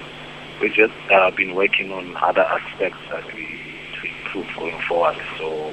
we 0.62 0.69
just 0.69 0.94
uh, 1.12 1.31
been 1.31 1.56
working 1.56 1.92
on 1.92 2.15
other 2.18 2.42
aspects 2.42 3.00
that 3.09 3.25
we 3.33 3.45
to 4.00 4.07
improve 4.07 4.48
going 4.57 4.80
forward. 4.88 5.18
So, 5.38 5.71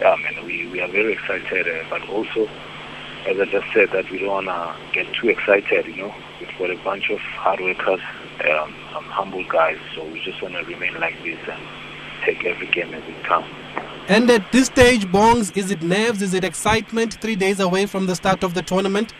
yeah, 0.00 0.16
man, 0.16 0.44
we, 0.44 0.66
we 0.68 0.80
are 0.80 0.88
very 0.88 1.12
excited, 1.12 1.68
uh, 1.68 1.84
but 1.90 2.08
also, 2.08 2.48
as 3.26 3.38
I 3.38 3.44
just 3.46 3.66
said, 3.72 3.90
that 3.92 4.10
we 4.10 4.18
don't 4.18 4.46
want 4.46 4.46
to 4.46 4.74
get 4.92 5.12
too 5.14 5.28
excited, 5.28 5.86
you 5.86 5.96
know. 5.96 6.14
We've 6.40 6.48
got 6.58 6.70
a 6.70 6.76
bunch 6.82 7.10
of 7.10 7.18
hard 7.18 7.60
workers, 7.60 8.00
um, 8.48 8.74
some 8.92 9.04
humble 9.04 9.44
guys, 9.48 9.78
so 9.94 10.04
we 10.04 10.20
just 10.24 10.40
want 10.40 10.54
to 10.54 10.64
remain 10.64 10.98
like 11.00 11.22
this 11.22 11.38
and 11.48 11.62
take 12.24 12.44
every 12.44 12.66
game 12.68 12.94
as 12.94 13.02
it 13.06 13.24
comes. 13.24 13.46
And 14.08 14.30
at 14.30 14.50
this 14.52 14.66
stage, 14.66 15.06
Bongs, 15.06 15.56
is 15.56 15.70
it 15.70 15.82
nerves? 15.82 16.22
Is 16.22 16.34
it 16.34 16.44
excitement? 16.44 17.14
Three 17.20 17.36
days 17.36 17.60
away 17.60 17.86
from 17.86 18.06
the 18.06 18.16
start 18.16 18.42
of 18.42 18.54
the 18.54 18.62
tournament? 18.62 19.12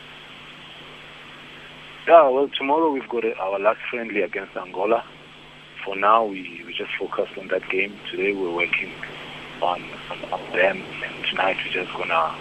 Yeah, 2.08 2.28
well, 2.28 2.48
tomorrow 2.48 2.90
we've 2.90 3.08
got 3.08 3.24
our 3.38 3.58
last 3.58 3.78
friendly 3.90 4.22
against 4.22 4.56
Angola. 4.56 5.04
For 5.84 5.94
now, 5.94 6.24
we, 6.24 6.62
we 6.66 6.74
just 6.74 6.90
focus 6.98 7.28
on 7.38 7.48
that 7.48 7.68
game. 7.68 7.94
Today 8.10 8.32
we're 8.32 8.54
working 8.54 8.92
on, 9.62 9.82
on, 10.10 10.32
on 10.32 10.52
them, 10.52 10.82
and 11.04 11.24
tonight 11.26 11.56
we're 11.64 11.84
just 11.84 11.92
gonna 11.96 12.34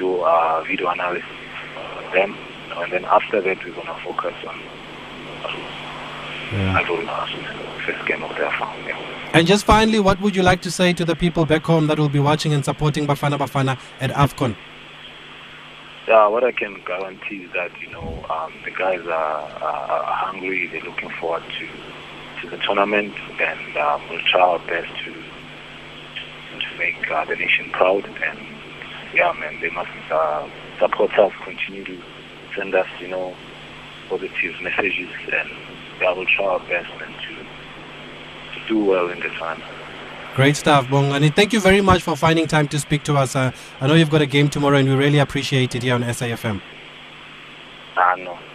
do 0.00 0.22
a 0.24 0.64
video 0.66 0.88
analysis 0.88 1.28
on 1.76 2.12
them, 2.12 2.36
and 2.76 2.92
then 2.92 3.04
after 3.04 3.40
that 3.40 3.62
we're 3.64 3.74
gonna 3.74 3.96
focus 4.02 4.34
on, 4.48 4.58
on 5.44 5.60
yeah. 6.52 6.78
Ivory 6.80 7.06
Coast, 7.06 7.34
first 7.86 8.06
game 8.08 8.22
of 8.24 8.34
their 8.36 8.50
farm. 8.58 8.76
Yeah. 8.86 8.98
And 9.32 9.46
just 9.46 9.64
finally, 9.64 10.00
what 10.00 10.20
would 10.20 10.34
you 10.34 10.42
like 10.42 10.62
to 10.62 10.70
say 10.70 10.92
to 10.94 11.04
the 11.04 11.14
people 11.14 11.46
back 11.46 11.64
home 11.64 11.86
that 11.86 11.98
will 11.98 12.08
be 12.08 12.18
watching 12.18 12.52
and 12.52 12.64
supporting 12.64 13.06
Bafana 13.06 13.38
Bafana 13.38 13.78
at 14.00 14.10
AFCON? 14.10 14.56
Yeah, 16.08 16.26
what 16.26 16.42
I 16.42 16.50
can 16.50 16.82
guarantee 16.84 17.44
is 17.44 17.52
that, 17.52 17.70
you 17.80 17.88
know, 17.90 18.24
um, 18.28 18.52
the 18.64 18.72
guys 18.72 19.06
are, 19.06 19.42
are, 19.62 20.12
hungry, 20.12 20.66
they're 20.66 20.82
looking 20.82 21.10
forward 21.20 21.44
to, 21.58 21.68
to 22.40 22.50
the 22.50 22.56
tournament, 22.64 23.14
and 23.40 23.76
um, 23.76 24.02
we'll 24.10 24.20
try 24.22 24.40
our 24.40 24.58
best 24.60 24.90
to, 25.04 25.12
to 25.12 26.78
make 26.78 27.08
uh, 27.08 27.24
the 27.26 27.36
nation 27.36 27.70
proud. 27.70 28.04
And 28.26 28.38
yeah, 29.14 29.32
man, 29.32 29.60
they 29.60 29.70
must 29.70 29.90
uh, 30.10 30.48
support 30.78 31.12
us, 31.18 31.32
continue 31.44 31.84
to 31.84 32.02
send 32.56 32.74
us, 32.74 32.86
you 33.00 33.08
know, 33.08 33.34
positive 34.08 34.60
messages, 34.62 35.08
and 35.32 35.50
yeah, 36.00 36.12
we'll 36.12 36.26
try 36.26 36.46
our 36.46 36.60
best 36.60 36.90
and 37.02 37.14
to 37.14 38.68
do 38.68 38.84
well 38.84 39.08
in 39.08 39.20
the 39.20 39.28
one. 39.40 39.62
Great 40.34 40.56
stuff, 40.56 40.86
Bongani. 40.86 41.34
Thank 41.34 41.52
you 41.52 41.60
very 41.60 41.80
much 41.80 42.02
for 42.02 42.16
finding 42.16 42.46
time 42.46 42.68
to 42.68 42.78
speak 42.78 43.02
to 43.04 43.14
us. 43.16 43.34
Uh, 43.34 43.50
I 43.80 43.86
know 43.86 43.94
you've 43.94 44.10
got 44.10 44.22
a 44.22 44.26
game 44.26 44.48
tomorrow, 44.48 44.78
and 44.78 44.88
we 44.88 44.94
really 44.94 45.18
appreciate 45.18 45.74
it 45.74 45.82
here 45.82 45.94
on 45.94 46.02
SAFM. 46.02 46.62
Ah, 47.96 48.14
no, 48.16 48.38
pleasure. 48.38 48.49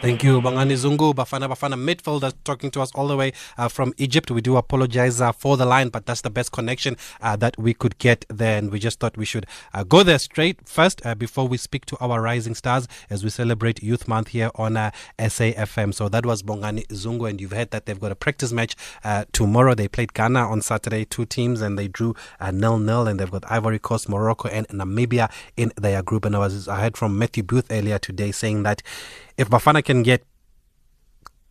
Thank 0.00 0.22
you, 0.22 0.40
Bongani 0.40 0.74
Zungu, 0.74 1.12
Bafana 1.12 1.48
Bafana 1.48 1.74
midfielder, 1.74 2.32
talking 2.44 2.70
to 2.70 2.80
us 2.80 2.92
all 2.94 3.08
the 3.08 3.16
way 3.16 3.32
uh, 3.58 3.66
from 3.66 3.92
Egypt. 3.96 4.30
We 4.30 4.40
do 4.40 4.56
apologize 4.56 5.20
uh, 5.20 5.32
for 5.32 5.56
the 5.56 5.66
line, 5.66 5.88
but 5.88 6.06
that's 6.06 6.20
the 6.20 6.30
best 6.30 6.52
connection 6.52 6.96
uh, 7.20 7.34
that 7.34 7.58
we 7.58 7.74
could 7.74 7.98
get 7.98 8.24
there. 8.28 8.58
And 8.58 8.70
we 8.70 8.78
just 8.78 9.00
thought 9.00 9.16
we 9.16 9.24
should 9.24 9.44
uh, 9.74 9.82
go 9.82 10.04
there 10.04 10.20
straight 10.20 10.60
first 10.68 11.04
uh, 11.04 11.16
before 11.16 11.48
we 11.48 11.56
speak 11.56 11.84
to 11.86 11.96
our 11.98 12.22
rising 12.22 12.54
stars 12.54 12.86
as 13.10 13.24
we 13.24 13.30
celebrate 13.30 13.82
Youth 13.82 14.06
Month 14.06 14.28
here 14.28 14.52
on 14.54 14.76
uh, 14.76 14.92
SAFM. 15.18 15.92
So 15.92 16.08
that 16.08 16.24
was 16.24 16.44
Bongani 16.44 16.86
Zungu, 16.86 17.28
and 17.28 17.40
you've 17.40 17.50
heard 17.50 17.72
that 17.72 17.86
they've 17.86 17.98
got 17.98 18.12
a 18.12 18.16
practice 18.16 18.52
match 18.52 18.76
tomorrow. 19.32 19.74
They 19.74 19.88
played 19.88 20.14
Ghana 20.14 20.48
on 20.48 20.62
Saturday, 20.62 21.06
two 21.06 21.24
teams, 21.24 21.60
and 21.60 21.76
they 21.76 21.88
drew 21.88 22.14
nil 22.52 22.78
nil. 22.78 23.08
And 23.08 23.18
they've 23.18 23.28
got 23.28 23.50
Ivory 23.50 23.80
Coast, 23.80 24.08
Morocco, 24.08 24.48
and 24.48 24.68
Namibia 24.68 25.28
in 25.56 25.72
their 25.76 26.04
group. 26.04 26.24
And 26.24 26.36
I 26.36 26.38
was 26.38 26.68
I 26.68 26.82
heard 26.82 26.96
from 26.96 27.18
Matthew 27.18 27.42
Booth 27.42 27.66
earlier 27.72 27.98
today 27.98 28.30
saying 28.30 28.62
that 28.62 28.80
if 29.38 29.48
Bafana 29.48 29.82
can 29.82 30.02
get 30.02 30.24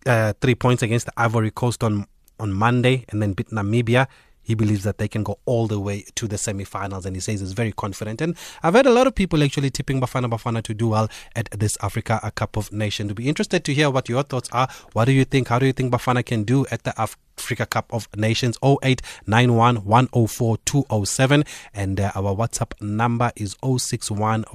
uh, 0.05 0.33
three 0.41 0.55
points 0.55 0.83
against 0.83 1.07
the 1.07 1.13
Ivory 1.17 1.51
Coast 1.51 1.83
on, 1.83 2.05
on 2.39 2.53
Monday 2.53 3.05
and 3.09 3.21
then 3.21 3.33
beat 3.33 3.47
Namibia, 3.49 4.07
he 4.47 4.55
believes 4.55 4.85
that 4.85 4.97
they 4.97 5.09
can 5.09 5.23
go 5.23 5.39
all 5.45 5.67
the 5.67 5.79
way 5.79 6.05
to 6.15 6.25
the 6.25 6.37
semi-finals 6.37 7.05
and 7.05 7.15
he 7.15 7.19
says 7.19 7.41
he's 7.41 7.51
very 7.51 7.73
confident. 7.73 8.21
And 8.21 8.37
i've 8.63 8.75
had 8.75 8.85
a 8.85 8.91
lot 8.91 9.05
of 9.05 9.13
people 9.13 9.43
actually 9.43 9.69
tipping 9.69 9.99
bafana 9.99 10.29
bafana 10.29 10.63
to 10.63 10.73
do 10.73 10.87
well 10.87 11.09
at 11.35 11.49
this 11.51 11.77
africa 11.81 12.31
cup 12.35 12.55
of 12.55 12.71
nations. 12.71 13.09
To 13.09 13.15
be 13.15 13.27
interested 13.27 13.65
to 13.65 13.73
hear 13.73 13.89
what 13.89 14.07
your 14.07 14.23
thoughts 14.23 14.47
are. 14.53 14.69
What 14.93 15.05
do 15.05 15.11
you 15.11 15.25
think? 15.25 15.49
How 15.49 15.59
do 15.59 15.65
you 15.65 15.73
think 15.73 15.91
bafana 15.93 16.25
can 16.25 16.45
do 16.45 16.65
at 16.71 16.83
the 16.83 16.93
africa 16.99 17.65
cup 17.65 17.93
of 17.93 18.07
nations? 18.15 18.57
0891 18.63 19.83
104 19.83 20.57
207 20.63 21.43
and 21.73 21.99
uh, 21.99 22.11
our 22.15 22.33
whatsapp 22.33 22.71
number 22.81 23.33
is 23.35 23.57
061 23.61 24.45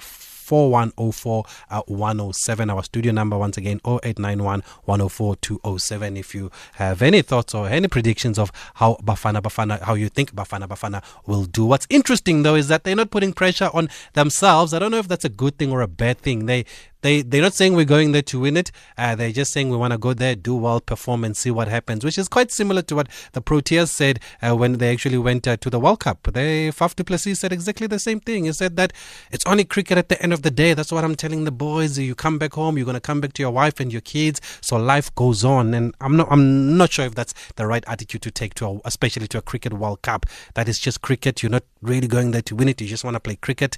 4104 0.53 1.45
uh, 1.71 1.81
107. 1.87 2.69
Our 2.69 2.83
studio 2.83 3.11
number 3.11 3.39
once 3.39 3.57
again 3.57 3.81
0891 3.87 4.63
104 4.85 5.37
207. 5.37 6.17
If 6.19 6.35
you 6.35 6.51
have 6.75 7.01
any 7.01 7.23
thoughts 7.23 7.55
or 7.55 7.69
any 7.69 7.89
predictions 7.89 8.39
of 8.39 8.53
how 8.75 8.99
Bafana 9.03 9.41
Bafana, 9.41 9.81
how 9.81 9.95
you 9.95 10.11
think 10.11 10.35
Bafana 10.35 10.69
Bafana 10.69 11.03
will 11.27 11.45
do. 11.47 11.65
What's 11.65 11.87
interesting 11.89 12.43
though 12.43 12.55
is 12.55 12.69
that 12.69 12.85
they're 12.85 12.95
not 12.95 13.11
putting 13.11 13.33
pressure 13.33 13.71
on 13.73 13.89
themselves. 14.13 14.75
I 14.75 14.79
don't 14.79 14.91
know 14.91 14.99
if 14.99 15.09
that's 15.09 15.25
a 15.25 15.31
good 15.31 15.57
thing 15.57 15.73
or 15.73 15.81
a 15.81 15.89
bad 15.89 16.19
thing. 16.19 16.45
They 16.45 16.67
they 17.03 17.23
they're 17.23 17.43
not 17.43 17.55
saying 17.55 17.75
we're 17.75 17.85
going 17.85 18.13
there 18.13 18.23
to 18.23 18.41
win 18.41 18.57
it. 18.57 18.73
Uh, 18.97 19.15
they're 19.15 19.33
just 19.33 19.53
saying 19.53 19.69
we 19.69 19.77
want 19.77 19.93
to 19.93 19.99
go 19.99 20.15
there, 20.15 20.35
do 20.35 20.55
well, 20.57 20.81
perform, 20.81 21.25
and 21.25 21.37
see 21.37 21.51
what 21.51 21.69
happens, 21.69 22.05
which 22.05 22.19
is 22.19 22.29
quite 22.29 22.51
similar 22.51 22.83
to 22.83 22.97
what 22.97 23.09
the 23.33 23.43
Proteas 23.43 23.89
said 23.89 24.21
uh, 24.41 24.57
when 24.57 24.75
they 24.75 24.93
actually 24.93 25.19
went 25.19 25.47
uh, 25.47 25.57
to 25.59 25.69
the 25.69 25.79
World 25.79 26.01
Cup. 26.01 26.23
They 26.33 26.71
Faf 26.71 26.97
du 26.97 27.05
Plessis 27.05 27.41
said 27.41 27.53
exactly 27.53 27.87
the 27.87 27.99
same 27.99 28.21
thing. 28.21 28.45
He 28.45 28.53
said 28.53 28.77
that 28.77 28.93
it's 29.31 29.45
only 29.47 29.65
cricket 29.65 29.99
at 29.99 30.09
the 30.09 30.21
end 30.23 30.33
of 30.33 30.43
the 30.43 30.51
day. 30.51 30.75
That's 30.75 30.93
what 30.93 31.05
I'm 31.05 31.17
telling 31.17 31.45
the 31.45 31.53
boys. 31.53 31.99
You 31.99 32.15
come 32.15 32.39
back 32.39 32.55
home, 32.55 32.77
you're 32.77 32.87
gonna 32.87 33.01
come 33.01 33.21
back 33.21 33.33
to 33.35 33.43
your 33.43 33.51
wife 33.51 33.81
and 33.81 33.93
your 33.93 34.01
kids, 34.03 34.41
so 34.61 34.77
life 34.77 35.15
goes 35.15 35.45
on. 35.45 35.75
And 35.75 35.95
I'm 36.01 36.17
not 36.17 36.29
I'm 36.31 36.77
not 36.77 36.93
sure 36.93 37.05
if 37.05 37.15
that's 37.15 37.35
the 37.57 37.67
right 37.67 37.85
attitude 37.87 38.23
to 38.23 38.31
take 38.31 38.55
to 38.55 38.67
a, 38.67 38.81
especially 38.85 39.27
to 39.29 39.39
a 39.39 39.43
cricket 39.43 39.73
World 39.73 40.03
Cup. 40.03 40.27
That 40.55 40.69
is 40.69 40.79
just 40.79 41.03
cricket. 41.03 41.43
You're 41.43 41.51
not 41.51 41.65
really 41.81 42.09
going 42.09 42.31
there 42.31 42.43
to 42.43 42.57
win 42.57 42.69
it. 42.69 42.81
You 42.81 42.87
just 42.87 43.05
want 43.05 43.15
to 43.15 43.21
play 43.21 43.37
cricket. 43.37 43.77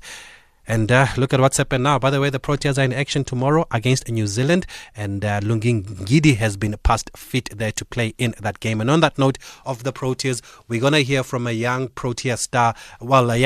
And 0.66 0.90
uh, 0.90 1.06
look 1.16 1.32
at 1.34 1.40
what's 1.40 1.56
happened 1.56 1.84
now. 1.84 1.98
By 1.98 2.10
the 2.10 2.20
way, 2.20 2.30
the 2.30 2.40
Proteas 2.40 2.78
are 2.78 2.84
in 2.84 2.92
action 2.92 3.24
tomorrow 3.24 3.66
against 3.70 4.08
New 4.08 4.26
Zealand, 4.26 4.66
and 4.96 5.24
uh, 5.24 5.40
Lungi 5.40 5.82
Ngidi 5.82 6.36
has 6.36 6.56
been 6.56 6.74
passed 6.82 7.10
fit 7.16 7.50
there 7.56 7.72
to 7.72 7.84
play 7.84 8.14
in 8.18 8.34
that 8.40 8.60
game. 8.60 8.80
And 8.80 8.90
on 8.90 9.00
that 9.00 9.18
note 9.18 9.38
of 9.66 9.84
the 9.84 9.92
Proteas, 9.92 10.40
we're 10.68 10.80
going 10.80 10.94
to 10.94 11.02
hear 11.02 11.22
from 11.22 11.46
a 11.46 11.52
young 11.52 11.88
Protea 11.88 12.36
star, 12.36 12.74
well, 13.00 13.30
a 13.30 13.36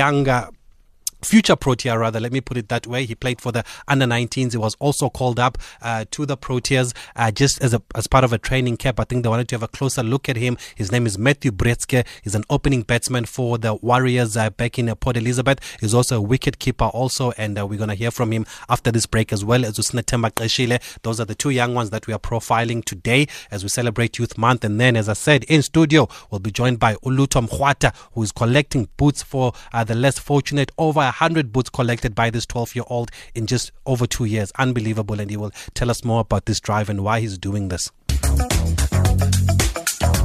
future 1.23 1.57
Protea, 1.57 1.99
rather, 1.99 2.21
let 2.21 2.33
me 2.33 2.41
put 2.41 2.57
it 2.57 2.69
that 2.69 2.87
way. 2.87 3.05
He 3.05 3.15
played 3.15 3.41
for 3.41 3.53
the 3.53 3.65
under 3.87 4.07
19s. 4.07 4.53
He 4.53 4.59
was 4.59 4.77
also 4.77 5.11
called 5.11 5.39
up 5.39 5.59
uh, 5.83 6.05
to 6.11 6.27
the 6.27 6.37
Proteas 6.37 6.95
uh, 7.17 7.31
just 7.31 7.63
as 7.63 7.75
a 7.75 7.83
as 7.95 8.07
part 8.07 8.25
of 8.25 8.33
a 8.33 8.39
training 8.39 8.77
camp. 8.77 9.01
I 9.01 9.05
think 9.05 9.23
they 9.23 9.29
wanted 9.29 9.49
to 9.49 9.55
have 9.55 9.63
a 9.63 9.69
closer 9.69 10.03
look 10.03 10.29
at 10.29 10.37
him. 10.37 10.57
His 10.75 10.93
name 10.93 11.07
is 11.07 11.19
Matthew 11.19 11.51
Breetzke. 11.51 12.07
He's 12.23 12.35
an 12.35 12.45
opening 12.51 12.83
batsman 12.83 13.25
for 13.25 13.59
the 13.59 13.75
Warriors 13.75 14.37
uh, 14.37 14.51
back 14.51 14.79
in 14.79 14.89
uh, 14.89 14.95
Port 14.95 15.17
Elizabeth. 15.17 15.59
He's 15.81 15.95
also 15.95 16.19
a 16.19 16.21
wicket 16.21 16.59
keeper, 16.59 16.87
also, 16.87 17.33
and 17.33 17.59
uh, 17.59 17.67
we're 17.67 17.79
going 17.79 17.89
to 17.89 17.95
hear 17.95 18.11
from 18.11 18.33
him 18.33 18.47
after 18.69 18.91
this 18.91 19.07
break 19.07 19.33
as 19.33 19.45
well 19.45 19.65
as. 19.65 19.77
Those 19.77 21.21
are 21.21 21.25
the 21.25 21.35
two 21.37 21.51
young 21.51 21.75
ones 21.75 21.91
that 21.91 22.07
we 22.07 22.13
are 22.13 22.19
profiling 22.19 22.85
today 22.85 23.27
as 23.51 23.63
we 23.63 23.69
celebrate 23.69 24.19
Youth 24.19 24.37
Month. 24.37 24.65
And 24.65 24.81
then, 24.81 24.97
as 24.97 25.09
I 25.09 25.13
said, 25.15 25.45
in 25.45 25.63
studio, 25.63 26.09
we'll 26.31 26.41
be 26.41 26.51
joined 26.51 26.79
by 26.79 26.95
Uluto 26.97 27.47
Mkhwata, 27.47 27.95
who 28.13 28.23
is 28.23 28.33
collecting 28.33 28.89
boots 28.97 29.23
for 29.23 29.53
uh, 29.73 29.85
the 29.85 29.95
less 29.95 30.19
fortunate 30.19 30.71
over 30.79 31.08
100 31.09 31.53
boots 31.53 31.71
collected 31.71 32.15
by 32.15 32.31
this 32.31 32.47
12 32.47 32.77
year 32.77 32.85
old 32.89 33.11
in 33.35 33.47
just 33.47 33.73
over 33.87 34.07
two 34.07 34.25
years. 34.25 34.53
Unbelievable. 34.59 35.21
And 35.21 35.31
he 35.31 35.37
will 35.37 35.53
tell 35.75 35.91
us 35.91 36.05
more 36.05 36.21
about 36.21 36.47
this 36.47 36.61
drive 36.61 36.89
and 36.89 37.03
why 37.03 37.21
he's 37.21 37.39
doing 37.39 37.69
this. 37.69 37.91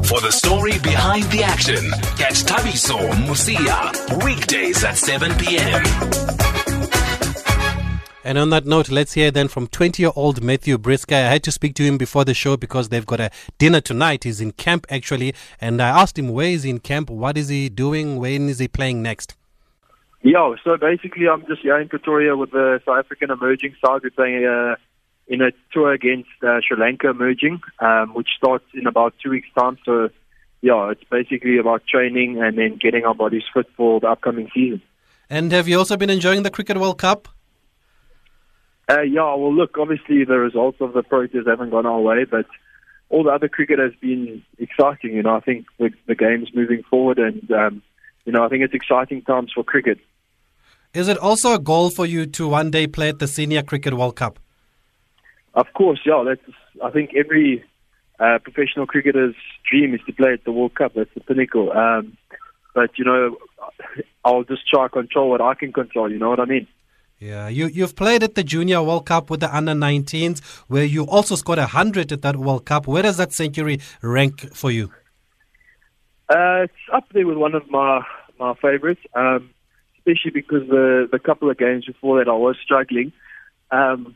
For 0.03 0.21
the 0.21 0.31
story 0.31 0.77
behind 0.79 1.23
the 1.31 1.43
action, 1.43 1.89
catch 2.17 2.43
Thabiso 2.43 2.99
Mosia 3.25 4.23
weekdays 4.23 4.83
at 4.83 4.97
7 4.97 5.33
p.m. 5.37 5.83
And 8.25 8.37
on 8.37 8.51
that 8.51 8.65
note, 8.65 8.89
let's 8.89 9.13
hear 9.13 9.31
then 9.31 9.49
from 9.49 9.67
20 9.67 10.01
year 10.01 10.11
old 10.15 10.41
Matthew 10.41 10.77
Breetzke. 10.77 11.13
I 11.13 11.29
had 11.29 11.43
to 11.43 11.51
speak 11.51 11.75
to 11.75 11.83
him 11.83 11.97
before 11.97 12.23
the 12.23 12.33
show 12.33 12.55
because 12.55 12.89
they've 12.89 13.05
got 13.05 13.19
a 13.19 13.31
dinner 13.57 13.81
tonight. 13.81 14.23
He's 14.23 14.39
in 14.39 14.51
camp 14.53 14.85
actually. 14.89 15.33
And 15.59 15.81
I 15.81 15.89
asked 15.89 16.17
him 16.17 16.29
where 16.29 16.47
is 16.47 16.63
he 16.63 16.69
in 16.69 16.79
camp, 16.79 17.09
what 17.09 17.37
is 17.37 17.49
he 17.49 17.67
doing, 17.67 18.17
when 18.17 18.49
is 18.49 18.59
he 18.59 18.67
playing 18.67 19.01
next? 19.01 19.35
Yeah, 20.23 20.55
so 20.63 20.77
basically, 20.77 21.27
I'm 21.27 21.45
just 21.47 21.63
here 21.63 21.77
in 21.79 21.89
Pretoria 21.89 22.37
with 22.37 22.51
the 22.51 22.81
South 22.85 22.99
African 22.99 23.29
emerging 23.29 23.75
side. 23.85 24.01
We're 24.03 24.09
playing 24.09 24.45
uh, 24.45 24.75
in 25.27 25.41
a 25.41 25.51
tour 25.73 25.91
against 25.91 26.29
uh, 26.41 26.61
Sri 26.65 26.77
Lanka 26.77 27.09
emerging, 27.09 27.59
um, 27.79 28.13
which 28.13 28.29
starts 28.37 28.63
in 28.73 28.87
about 28.87 29.13
two 29.21 29.31
weeks' 29.31 29.49
time. 29.59 29.77
So, 29.83 30.09
yeah, 30.61 30.91
it's 30.91 31.03
basically 31.11 31.57
about 31.57 31.85
training 31.87 32.41
and 32.41 32.57
then 32.57 32.77
getting 32.81 33.03
our 33.03 33.13
bodies 33.13 33.43
fit 33.53 33.67
for 33.75 33.99
the 33.99 34.07
upcoming 34.07 34.49
season. 34.53 34.81
And 35.29 35.51
have 35.51 35.67
you 35.67 35.77
also 35.77 35.97
been 35.97 36.09
enjoying 36.09 36.43
the 36.43 36.51
Cricket 36.51 36.77
World 36.77 36.99
Cup? 36.99 37.27
Uh, 38.89 39.01
yeah, 39.01 39.35
well, 39.35 39.53
look, 39.53 39.77
obviously 39.77 40.23
the 40.23 40.39
results 40.39 40.77
of 40.79 40.93
the 40.93 41.03
Proteas 41.03 41.47
haven't 41.47 41.71
gone 41.71 41.85
our 41.85 41.99
way, 41.99 42.23
but 42.23 42.45
all 43.09 43.23
the 43.23 43.29
other 43.29 43.49
cricket 43.49 43.77
has 43.77 43.91
been 43.99 44.41
exciting. 44.57 45.13
You 45.13 45.23
know, 45.23 45.35
I 45.35 45.41
think 45.41 45.65
the, 45.79 45.89
the 46.07 46.15
game's 46.15 46.49
moving 46.55 46.83
forward, 46.89 47.19
and 47.19 47.51
um, 47.51 47.81
you 48.25 48.31
know, 48.31 48.45
I 48.45 48.47
think 48.47 48.63
it's 48.63 48.73
exciting 48.73 49.21
times 49.23 49.51
for 49.53 49.65
cricket. 49.65 49.99
Is 50.93 51.07
it 51.07 51.17
also 51.17 51.55
a 51.55 51.59
goal 51.59 51.89
for 51.89 52.05
you 52.05 52.27
to 52.27 52.47
one 52.47 52.69
day 52.69 52.85
play 52.85 53.09
at 53.09 53.17
the 53.17 53.27
Senior 53.27 53.63
Cricket 53.63 53.95
World 53.95 54.15
Cup? 54.15 54.37
Of 55.55 55.65
course, 55.73 55.99
yeah. 56.05 56.23
That's 56.25 56.57
I 56.83 56.91
think 56.91 57.11
every 57.15 57.63
uh, 58.19 58.37
professional 58.43 58.85
cricketer's 58.85 59.35
dream 59.69 59.95
is 59.95 60.01
to 60.05 60.13
play 60.13 60.33
at 60.33 60.43
the 60.43 60.51
World 60.51 60.75
Cup. 60.75 60.93
That's 60.95 61.13
the 61.15 61.21
pinnacle. 61.21 61.71
Um, 61.71 62.15
but 62.75 62.91
you 62.97 63.05
know, 63.05 63.37
I'll 64.23 64.43
just 64.43 64.67
try 64.69 64.85
to 64.85 64.89
control 64.89 65.31
what 65.31 65.41
I 65.41 65.55
can 65.55 65.73
control. 65.73 66.11
You 66.11 66.19
know 66.19 66.29
what 66.29 66.39
I 66.39 66.45
mean? 66.45 66.67
Yeah, 67.19 67.47
you 67.47 67.67
you've 67.67 67.95
played 67.95 68.21
at 68.21 68.35
the 68.35 68.43
Junior 68.43 68.83
World 68.83 69.07
Cup 69.07 69.29
with 69.29 69.39
the 69.39 69.55
under 69.55 69.73
19s, 69.73 70.43
where 70.67 70.83
you 70.83 71.05
also 71.05 71.35
scored 71.35 71.59
a 71.59 71.67
hundred 71.67 72.11
at 72.11 72.21
that 72.21 72.35
World 72.35 72.65
Cup. 72.65 72.85
Where 72.85 73.01
does 73.01 73.17
that 73.17 73.33
century 73.33 73.79
rank 74.01 74.53
for 74.53 74.69
you? 74.69 74.91
Uh, 76.29 76.65
it's 76.65 76.73
up 76.91 77.05
there 77.13 77.25
with 77.25 77.37
one 77.37 77.55
of 77.55 77.67
my 77.69 78.01
my 78.39 78.53
favorites. 78.61 79.01
Um, 79.15 79.49
especially 80.05 80.31
because 80.31 80.67
the 80.67 81.07
the 81.11 81.19
couple 81.19 81.49
of 81.49 81.57
games 81.57 81.85
before 81.85 82.19
that 82.19 82.29
I 82.29 82.35
was 82.35 82.57
struggling. 82.63 83.11
Um, 83.71 84.15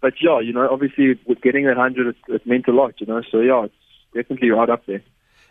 but 0.00 0.14
yeah, 0.20 0.40
you 0.40 0.52
know, 0.52 0.68
obviously 0.70 1.18
with 1.26 1.40
getting 1.40 1.64
that 1.66 1.76
hundred, 1.76 2.08
it, 2.08 2.16
it 2.28 2.46
meant 2.46 2.68
a 2.68 2.72
lot, 2.72 2.94
you 3.00 3.06
know. 3.06 3.22
So 3.30 3.40
yeah, 3.40 3.64
it's 3.64 3.74
definitely 4.14 4.50
right 4.50 4.68
up 4.68 4.84
there. 4.86 5.02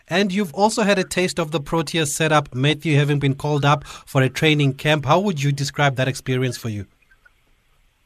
And 0.08 0.32
you've 0.32 0.54
also 0.54 0.84
had 0.84 1.00
a 1.00 1.04
taste 1.04 1.40
of 1.40 1.52
the 1.52 1.60
Proteas 1.60 2.08
setup, 2.08 2.54
Matthew, 2.54 2.96
having 2.96 3.18
been 3.18 3.34
called 3.34 3.66
up 3.66 3.84
for 3.86 4.22
a 4.22 4.30
training 4.30 4.74
camp. 4.74 5.06
How 5.06 5.20
would 5.20 5.42
you 5.42 5.52
describe 5.52 5.96
that 5.96 6.08
experience 6.08 6.58
for 6.58 6.70
you? 6.70 6.86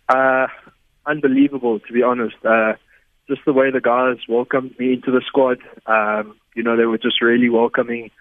Uh, 0.08 0.48
unbelievable, 1.06 1.80
to 1.82 1.94
be 1.94 2.02
honest. 2.02 2.38
Uh, 2.46 2.74
just 3.28 3.42
the 3.46 3.52
way 3.52 3.70
the 3.70 3.82
guys 3.82 4.18
welcomed 4.30 4.80
me 4.80 4.94
into 4.94 5.12
the 5.12 5.22
squad. 5.28 5.60
Um, 5.86 6.38
you 6.56 6.64
know, 6.64 6.78
they 6.78 6.86
were 6.86 6.98
just 6.98 7.22
really 7.22 7.50
welcoming 7.50 8.12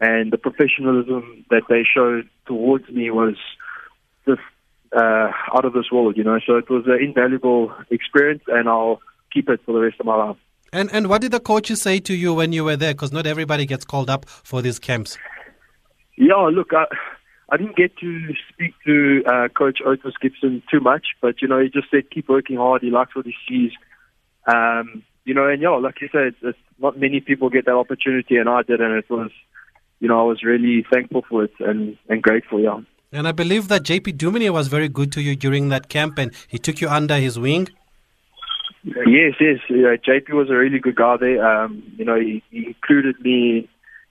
and 0.00 0.32
the 0.32 0.38
professionalism 0.38 1.44
that 1.50 1.62
they 1.68 1.82
showed 1.82 2.28
towards 2.46 2.88
me 2.88 3.10
was 3.10 3.36
just 4.26 4.40
uh, 4.96 5.30
out 5.54 5.64
of 5.64 5.72
this 5.72 5.90
world, 5.90 6.16
you 6.16 6.24
know. 6.24 6.38
So 6.46 6.56
it 6.56 6.70
was 6.70 6.84
an 6.86 6.98
invaluable 7.02 7.72
experience, 7.90 8.42
and 8.48 8.68
I'll 8.68 9.00
keep 9.32 9.48
it 9.48 9.60
for 9.64 9.72
the 9.72 9.80
rest 9.80 9.96
of 10.00 10.06
my 10.06 10.16
life. 10.16 10.36
And 10.72 10.90
and 10.92 11.08
what 11.08 11.20
did 11.22 11.32
the 11.32 11.40
coaches 11.40 11.82
say 11.82 11.98
to 12.00 12.14
you 12.14 12.34
when 12.34 12.52
you 12.52 12.64
were 12.64 12.76
there? 12.76 12.94
Because 12.94 13.12
not 13.12 13.26
everybody 13.26 13.66
gets 13.66 13.84
called 13.84 14.10
up 14.10 14.28
for 14.28 14.62
these 14.62 14.78
camps. 14.78 15.18
Yeah, 16.16 16.48
look, 16.52 16.72
I, 16.72 16.84
I 17.50 17.56
didn't 17.56 17.76
get 17.76 17.96
to 17.98 18.34
speak 18.52 18.74
to 18.84 19.22
uh, 19.26 19.48
Coach 19.48 19.78
Otis 19.84 20.14
Gibson 20.20 20.62
too 20.70 20.80
much, 20.80 21.06
but 21.20 21.40
you 21.40 21.48
know, 21.48 21.60
he 21.60 21.68
just 21.68 21.90
said 21.90 22.10
keep 22.10 22.28
working 22.28 22.56
hard. 22.56 22.82
He 22.82 22.90
likes 22.90 23.14
what 23.14 23.24
he 23.24 23.34
sees. 23.48 23.72
Um, 24.46 25.02
you 25.24 25.34
know, 25.34 25.46
and 25.46 25.60
yeah, 25.60 25.70
like 25.70 26.00
you 26.00 26.08
said, 26.10 26.34
it's, 26.42 26.58
not 26.78 26.98
many 26.98 27.20
people 27.20 27.50
get 27.50 27.66
that 27.66 27.74
opportunity, 27.74 28.36
and 28.36 28.48
I 28.48 28.62
did, 28.62 28.80
and 28.80 28.94
it 28.94 29.10
was 29.10 29.30
you 30.00 30.08
know, 30.08 30.20
I 30.20 30.24
was 30.24 30.42
really 30.42 30.84
thankful 30.92 31.24
for 31.28 31.44
it 31.44 31.52
and, 31.60 31.96
and 32.08 32.22
grateful, 32.22 32.60
yeah. 32.60 32.80
And 33.10 33.26
I 33.26 33.32
believe 33.32 33.68
that 33.68 33.82
JP 33.84 34.18
Duminy 34.18 34.50
was 34.50 34.68
very 34.68 34.88
good 34.88 35.12
to 35.12 35.22
you 35.22 35.34
during 35.34 35.70
that 35.70 35.88
camp 35.88 36.18
and 36.18 36.32
he 36.46 36.58
took 36.58 36.80
you 36.80 36.88
under 36.88 37.16
his 37.16 37.38
wing. 37.38 37.68
Yes, 38.84 39.34
yes. 39.40 39.58
Yeah, 39.68 39.96
JP 39.96 40.30
was 40.30 40.50
a 40.50 40.54
really 40.54 40.78
good 40.78 40.96
guy 40.96 41.16
there. 41.16 41.46
Um, 41.46 41.82
you 41.96 42.04
know, 42.04 42.18
he, 42.20 42.42
he 42.50 42.66
included 42.68 43.20
me 43.20 43.68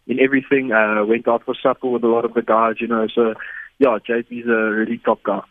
in 0.07 0.19
everything, 0.19 0.71
uh, 0.71 1.05
went 1.05 1.27
out 1.27 1.43
for 1.43 1.55
supper 1.61 1.87
with 1.87 2.03
a 2.03 2.07
lot 2.07 2.25
of 2.25 2.33
the 2.33 2.41
guys, 2.41 2.75
you 2.79 2.87
know. 2.87 3.07
So, 3.13 3.33
yeah, 3.79 3.97
JP's 4.07 4.47
a 4.47 4.71
really 4.71 4.97
top 4.97 5.21
guy. 5.23 5.41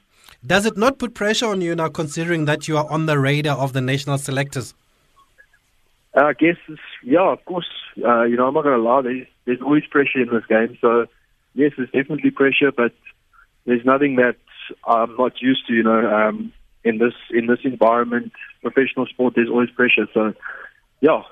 Does 0.45 0.66
it 0.66 0.76
not 0.76 0.99
put 0.99 1.14
pressure 1.14 1.47
on 1.47 1.61
you 1.61 1.75
now, 1.75 1.88
considering 1.88 2.45
that 2.45 2.69
you 2.69 2.76
are 2.76 2.88
on 2.90 3.07
the 3.07 3.19
radar 3.19 3.57
of 3.57 3.73
the 3.73 3.81
national 3.81 4.19
selectors? 4.19 4.75
I 6.16 6.32
guess, 6.32 6.56
yeah, 7.02 7.30
of 7.32 7.44
course. 7.44 7.68
Uh, 8.02 8.23
you 8.23 8.37
know, 8.37 8.46
I'm 8.46 8.54
not 8.54 8.64
going 8.64 8.76
to 8.76 8.82
lie. 8.82 9.02
There's, 9.02 9.26
there's 9.44 9.61
always 9.61 9.85
pressure 9.90 10.20
in 10.20 10.30
this 10.32 10.46
game. 10.49 10.78
So, 10.80 11.06
yes, 11.54 11.73
there's 11.76 11.90
definitely 11.90 12.30
pressure, 12.30 12.73
but 12.75 12.92
there's 13.66 13.85
nothing 13.85 14.16
that 14.16 14.37
I'm 14.87 15.14
not 15.16 15.42
used 15.42 15.66
to. 15.66 15.75
You 15.75 15.82
know, 15.82 16.11
um, 16.11 16.52
in 16.85 16.99
this 16.99 17.12
in 17.30 17.46
this 17.46 17.58
environment, 17.64 18.32
professional 18.62 19.06
sport, 19.06 19.35
there's 19.37 19.50
always 19.50 19.70
pressure. 19.70 20.06
So, 20.14 20.32
yeah, 21.00 21.23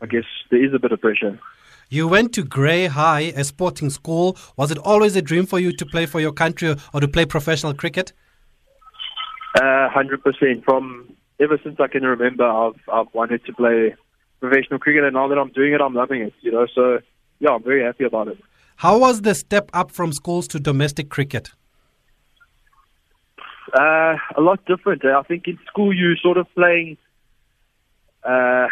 I 0.00 0.06
guess 0.06 0.24
there 0.50 0.64
is 0.64 0.72
a 0.72 0.78
bit 0.78 0.92
of 0.92 1.00
pressure. 1.00 1.40
You 1.88 2.06
went 2.06 2.32
to 2.34 2.44
Grey 2.44 2.86
High, 2.86 3.32
a 3.36 3.44
sporting 3.44 3.90
school. 3.90 4.36
Was 4.56 4.70
it 4.70 4.78
always 4.78 5.16
a 5.16 5.22
dream 5.22 5.46
for 5.46 5.58
you 5.58 5.72
to 5.76 5.84
play 5.84 6.06
for 6.06 6.20
your 6.20 6.32
country 6.32 6.76
or 6.94 7.00
to 7.00 7.08
play 7.08 7.26
professional 7.26 7.74
cricket? 7.74 8.12
Uh, 9.60 9.88
hundred 9.90 10.22
percent. 10.22 10.64
From 10.64 11.12
ever 11.40 11.58
since 11.62 11.80
I 11.80 11.88
can 11.88 12.04
remember, 12.04 12.44
I've 12.44 12.80
I've 12.92 13.12
wanted 13.12 13.44
to 13.46 13.52
play 13.52 13.94
professional 14.42 14.80
cricket, 14.84 15.04
and 15.04 15.14
now 15.14 15.26
that 15.28 15.38
I'm 15.38 15.52
doing 15.60 15.72
it, 15.72 15.80
I'm 15.80 15.94
loving 15.94 16.20
it. 16.28 16.34
You 16.40 16.52
know, 16.52 16.66
so 16.76 16.98
yeah, 17.38 17.50
I'm 17.50 17.62
very 17.62 17.82
happy 17.88 18.04
about 18.04 18.28
it. 18.28 18.38
How 18.76 18.98
was 18.98 19.22
the 19.22 19.34
step 19.34 19.70
up 19.72 19.88
from 19.90 20.12
schools 20.12 20.48
to 20.48 20.58
domestic 20.58 21.08
cricket? 21.16 21.52
Uh, 23.72 24.16
a 24.36 24.42
lot 24.48 24.58
different. 24.66 25.04
I 25.04 25.22
think 25.22 25.46
in 25.46 25.58
school 25.70 25.90
you 26.00 26.16
sort 26.16 26.38
of 26.42 26.46
playing. 26.54 26.98
Uh, 28.24 28.66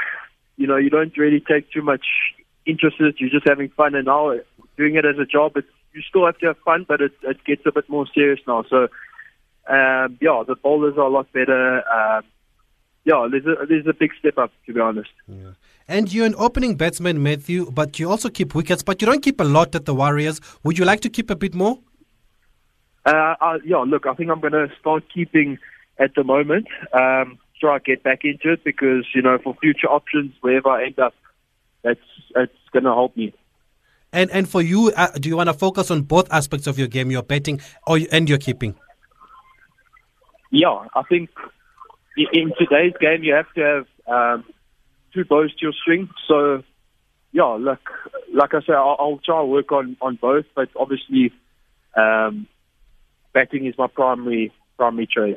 you 0.56 0.66
know, 0.66 0.76
you 0.76 0.90
don't 0.90 1.16
really 1.16 1.40
take 1.40 1.70
too 1.72 1.82
much 1.82 2.06
interest 2.66 2.96
in 3.00 3.06
it. 3.06 3.16
You're 3.18 3.30
just 3.38 3.48
having 3.48 3.70
fun, 3.70 3.94
and 3.94 4.06
now 4.06 4.34
doing 4.76 4.96
it 4.96 5.04
as 5.06 5.18
a 5.18 5.24
job, 5.24 5.52
it's, 5.56 5.72
you 5.92 6.02
still 6.02 6.26
have 6.26 6.38
to 6.38 6.46
have 6.46 6.58
fun, 6.64 6.84
but 6.86 7.00
it, 7.00 7.12
it 7.22 7.42
gets 7.44 7.62
a 7.66 7.72
bit 7.72 7.88
more 7.88 8.06
serious 8.14 8.40
now. 8.46 8.64
So, 8.68 8.88
um, 9.68 10.18
yeah, 10.20 10.42
the 10.46 10.56
bowlers 10.62 10.96
are 10.96 11.06
a 11.06 11.08
lot 11.08 11.32
better. 11.32 11.82
Um, 11.88 12.24
yeah, 13.04 13.26
there's 13.30 13.46
a 13.46 13.66
there's 13.66 13.86
a 13.86 13.94
big 13.94 14.12
step 14.18 14.36
up 14.38 14.52
to 14.66 14.74
be 14.74 14.80
honest. 14.80 15.10
Yeah. 15.26 15.52
And 15.90 16.12
you're 16.12 16.24
an 16.24 16.36
opening 16.38 16.76
batsman, 16.76 17.20
Matthew, 17.20 17.68
but 17.72 17.98
you 17.98 18.08
also 18.08 18.28
keep 18.28 18.54
wickets, 18.54 18.80
but 18.80 19.02
you 19.02 19.06
don't 19.06 19.24
keep 19.24 19.40
a 19.40 19.44
lot 19.44 19.74
at 19.74 19.86
the 19.86 19.94
Warriors. 19.94 20.40
Would 20.62 20.78
you 20.78 20.84
like 20.84 21.00
to 21.00 21.10
keep 21.10 21.30
a 21.30 21.34
bit 21.34 21.52
more? 21.52 21.80
Uh, 23.04 23.58
yeah, 23.64 23.78
look, 23.78 24.06
I 24.06 24.14
think 24.14 24.30
I'm 24.30 24.38
going 24.38 24.52
to 24.52 24.68
start 24.78 25.02
keeping 25.12 25.58
at 25.98 26.14
the 26.14 26.22
moment. 26.22 26.68
Um, 26.92 27.40
try 27.58 27.76
to 27.78 27.82
get 27.82 28.04
back 28.04 28.24
into 28.24 28.52
it 28.52 28.62
because 28.62 29.04
you 29.16 29.20
know 29.20 29.36
for 29.38 29.56
future 29.60 29.88
options, 29.88 30.32
wherever 30.42 30.68
I 30.68 30.84
end 30.84 31.00
up, 31.00 31.12
that's 31.82 31.98
that's 32.36 32.52
going 32.72 32.84
to 32.84 32.90
help 32.90 33.16
me. 33.16 33.34
And 34.12 34.30
and 34.30 34.48
for 34.48 34.62
you, 34.62 34.92
uh, 34.96 35.08
do 35.18 35.28
you 35.28 35.36
want 35.36 35.48
to 35.48 35.54
focus 35.54 35.90
on 35.90 36.02
both 36.02 36.32
aspects 36.32 36.68
of 36.68 36.78
your 36.78 36.88
game, 36.88 37.10
your 37.10 37.24
betting 37.24 37.60
or 37.84 37.98
and 38.12 38.28
your 38.28 38.38
keeping? 38.38 38.76
Yeah, 40.52 40.86
I 40.94 41.02
think 41.02 41.30
in 42.16 42.52
today's 42.56 42.92
game 43.00 43.24
you 43.24 43.34
have 43.34 43.52
to 43.54 43.60
have 43.60 43.86
um, 44.06 44.44
two 45.12 45.24
bows 45.24 45.52
to 45.54 45.62
your 45.62 45.72
string. 45.72 46.08
So 46.26 46.62
yeah, 47.32 47.44
look, 47.44 47.80
like 48.32 48.54
I 48.54 48.60
say, 48.60 48.72
I'll, 48.72 48.96
I'll 48.98 49.20
try 49.24 49.38
to 49.40 49.46
work 49.46 49.72
on 49.72 49.96
on 50.00 50.16
both, 50.16 50.46
but 50.54 50.68
obviously. 50.76 51.32
Um, 51.96 52.46
batting 53.32 53.66
is 53.66 53.76
my 53.78 53.86
primary 53.86 54.52
primary 54.76 55.06
trade. 55.06 55.36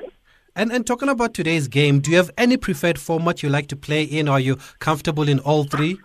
And 0.55 0.71
and 0.71 0.85
talking 0.85 1.09
about 1.09 1.33
today's 1.33 1.67
game, 1.67 1.99
do 1.99 2.11
you 2.11 2.17
have 2.17 2.31
any 2.37 2.57
preferred 2.57 2.99
format 2.99 3.41
you 3.41 3.49
like 3.49 3.67
to 3.67 3.75
play 3.75 4.03
in? 4.03 4.27
Or 4.27 4.33
are 4.33 4.39
you 4.39 4.57
comfortable 4.79 5.27
in 5.27 5.39
all 5.39 5.63
three? 5.63 5.99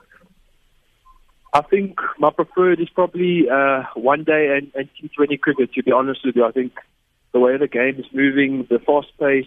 I 1.53 1.63
think 1.63 1.99
my 2.19 2.31
preferred 2.31 2.81
is 2.81 2.89
probably 2.91 3.49
uh, 3.49 3.85
one 3.95 4.25
day 4.25 4.57
and, 4.57 4.71
and 4.75 4.89
T20 4.97 5.41
cricket. 5.41 5.73
To 5.75 5.83
be 5.83 5.93
honest 5.93 6.21
with 6.25 6.37
you, 6.37 6.45
I 6.45 6.53
think 6.53 6.73
the 7.33 7.41
way 7.41 7.57
the 7.57 7.69
game 7.69 7.99
is 7.99 8.07
moving, 8.13 8.67
the 8.71 8.79
fast 8.79 9.09
pace, 9.19 9.47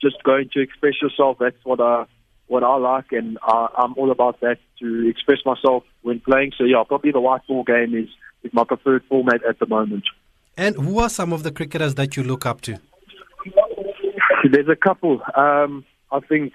just 0.00 0.22
going 0.24 0.50
to 0.52 0.60
express 0.60 0.94
yourself. 1.00 1.38
That's 1.40 1.64
what 1.64 1.80
I 1.80 2.06
what 2.48 2.64
I 2.64 2.76
like, 2.76 3.12
and 3.12 3.38
I, 3.42 3.68
I'm 3.78 3.94
all 3.96 4.10
about 4.10 4.40
that 4.40 4.58
to 4.80 5.08
express 5.08 5.38
myself 5.44 5.84
when 6.02 6.20
playing. 6.20 6.52
So 6.58 6.64
yeah, 6.64 6.82
probably 6.86 7.12
the 7.12 7.20
white 7.20 7.46
ball 7.46 7.62
game 7.62 7.94
is 7.94 8.08
is 8.42 8.52
my 8.52 8.64
preferred 8.64 9.04
format 9.08 9.44
at 9.48 9.58
the 9.58 9.66
moment. 9.66 10.04
And 10.56 10.76
who 10.76 10.98
are 10.98 11.08
some 11.08 11.32
of 11.32 11.42
the 11.42 11.52
cricketers 11.52 11.94
that 11.96 12.16
you 12.16 12.22
look 12.22 12.44
up 12.46 12.60
to? 12.62 12.80
There's 14.50 14.68
a 14.68 14.76
couple. 14.76 15.20
Um, 15.36 15.84
I 16.10 16.20
think 16.20 16.52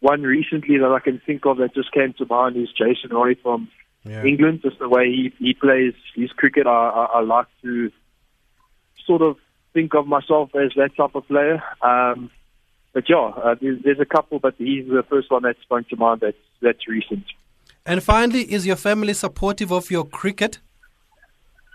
one 0.00 0.22
recently 0.22 0.78
that 0.78 0.90
I 0.90 1.00
can 1.00 1.20
think 1.24 1.44
of 1.44 1.58
that 1.58 1.74
just 1.74 1.92
came 1.92 2.14
to 2.18 2.26
mind 2.26 2.56
is 2.56 2.68
Jason 2.70 3.10
Roy 3.10 3.34
from 3.42 3.68
yeah. 4.04 4.24
England. 4.24 4.60
Just 4.62 4.78
the 4.78 4.88
way 4.88 5.06
he, 5.06 5.32
he 5.38 5.54
plays 5.54 5.94
his 6.14 6.30
cricket, 6.32 6.66
I, 6.66 6.70
I, 6.70 7.04
I 7.18 7.20
like 7.20 7.46
to 7.62 7.90
sort 9.06 9.22
of 9.22 9.36
think 9.72 9.94
of 9.94 10.06
myself 10.06 10.50
as 10.54 10.72
that 10.76 10.96
type 10.96 11.14
of 11.14 11.26
player. 11.28 11.62
Um, 11.82 12.30
but 12.92 13.08
yeah, 13.08 13.16
uh, 13.16 13.54
there's, 13.60 13.82
there's, 13.84 14.00
a 14.00 14.04
couple, 14.04 14.38
but 14.38 14.54
he's 14.58 14.86
the 14.86 15.04
first 15.08 15.30
one 15.30 15.42
that 15.42 15.56
sprung 15.62 15.84
to 15.90 15.96
mind 15.96 16.20
that's, 16.20 16.36
that's 16.60 16.88
recent. 16.88 17.24
And 17.86 18.02
finally, 18.02 18.42
is 18.52 18.66
your 18.66 18.76
family 18.76 19.14
supportive 19.14 19.72
of 19.72 19.90
your 19.90 20.04
cricket? 20.04 20.58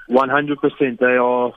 100%. 0.10 1.00
They 1.00 1.06
are 1.06 1.54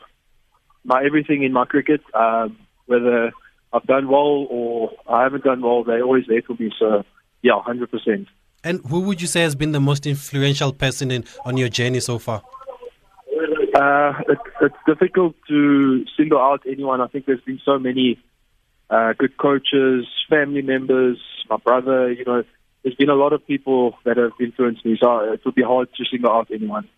my 0.84 1.04
everything 1.04 1.42
in 1.42 1.52
my 1.52 1.64
cricket. 1.64 2.00
Um, 2.14 2.56
whether 2.86 3.30
I've 3.72 3.84
done 3.84 4.08
well 4.08 4.46
or 4.48 4.92
I 5.08 5.22
haven't 5.22 5.44
done 5.44 5.60
well, 5.60 5.84
they're 5.84 6.02
always 6.02 6.24
there 6.28 6.42
for 6.42 6.54
me. 6.54 6.72
So, 6.78 7.04
yeah, 7.42 7.60
100%. 7.66 8.26
And 8.64 8.80
who 8.86 9.00
would 9.00 9.20
you 9.20 9.26
say 9.26 9.42
has 9.42 9.54
been 9.54 9.72
the 9.72 9.80
most 9.80 10.06
influential 10.06 10.72
person 10.72 11.10
in 11.10 11.24
on 11.44 11.56
your 11.56 11.68
journey 11.68 12.00
so 12.00 12.18
far? 12.18 12.42
Uh, 13.74 14.12
it, 14.28 14.38
it's 14.62 14.74
difficult 14.86 15.36
to 15.48 16.04
single 16.16 16.38
out 16.38 16.62
anyone. 16.66 17.00
I 17.00 17.06
think 17.06 17.26
there's 17.26 17.40
been 17.42 17.60
so 17.64 17.78
many 17.78 18.18
uh, 18.90 19.12
good 19.18 19.36
coaches, 19.36 20.06
family 20.28 20.62
members, 20.62 21.18
my 21.50 21.56
brother. 21.56 22.12
You 22.12 22.24
know, 22.24 22.44
there's 22.82 22.96
been 22.96 23.10
a 23.10 23.14
lot 23.14 23.32
of 23.32 23.46
people 23.46 23.94
that 24.04 24.16
have 24.16 24.32
influenced 24.40 24.84
me. 24.84 24.96
So 25.00 25.20
it 25.32 25.40
would 25.44 25.54
be 25.54 25.62
hard 25.62 25.88
to 25.94 26.04
single 26.04 26.32
out 26.32 26.48
anyone. 26.52 26.88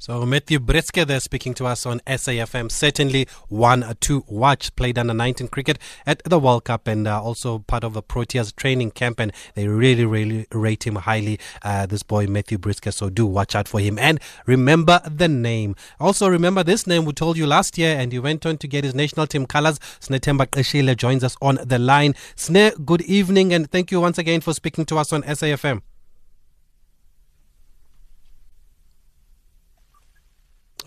So 0.00 0.24
Matthew 0.24 0.60
Breetzke 0.60 1.04
there 1.04 1.18
speaking 1.18 1.54
to 1.54 1.66
us 1.66 1.84
on 1.84 1.98
SAFM. 2.06 2.70
Certainly 2.70 3.26
one 3.48 3.96
to 4.02 4.24
watch. 4.28 4.74
Played 4.76 4.96
under 4.96 5.12
19 5.12 5.48
cricket 5.48 5.76
at 6.06 6.22
the 6.24 6.38
World 6.38 6.64
Cup 6.64 6.86
and 6.86 7.08
uh, 7.08 7.20
also 7.20 7.58
part 7.58 7.82
of 7.82 7.94
the 7.94 8.02
Proteas 8.02 8.54
training 8.54 8.92
camp. 8.92 9.18
And 9.18 9.32
they 9.54 9.66
really, 9.66 10.04
really 10.04 10.46
rate 10.52 10.86
him 10.86 10.94
highly. 10.94 11.40
Uh, 11.62 11.86
this 11.86 12.04
boy 12.04 12.28
Matthew 12.28 12.58
Breetzke. 12.58 12.92
So 12.92 13.10
do 13.10 13.26
watch 13.26 13.56
out 13.56 13.66
for 13.66 13.80
him 13.80 13.98
and 13.98 14.20
remember 14.46 15.00
the 15.04 15.26
name. 15.26 15.74
Also 15.98 16.28
remember 16.28 16.62
this 16.62 16.86
name 16.86 17.04
we 17.04 17.12
told 17.12 17.36
you 17.36 17.48
last 17.48 17.76
year, 17.76 17.98
and 17.98 18.12
he 18.12 18.20
went 18.20 18.46
on 18.46 18.56
to 18.58 18.68
get 18.68 18.84
his 18.84 18.94
national 18.94 19.26
team 19.26 19.46
colours. 19.46 19.80
Sinethemba 20.00 20.46
Qeshile 20.46 20.96
joins 20.96 21.24
us 21.24 21.36
on 21.42 21.58
the 21.64 21.78
line. 21.78 22.14
Sne, 22.36 22.86
good 22.86 23.02
evening, 23.02 23.52
and 23.52 23.68
thank 23.68 23.90
you 23.90 24.00
once 24.00 24.16
again 24.16 24.42
for 24.42 24.54
speaking 24.54 24.84
to 24.86 24.98
us 24.98 25.12
on 25.12 25.24
SAFM. 25.24 25.82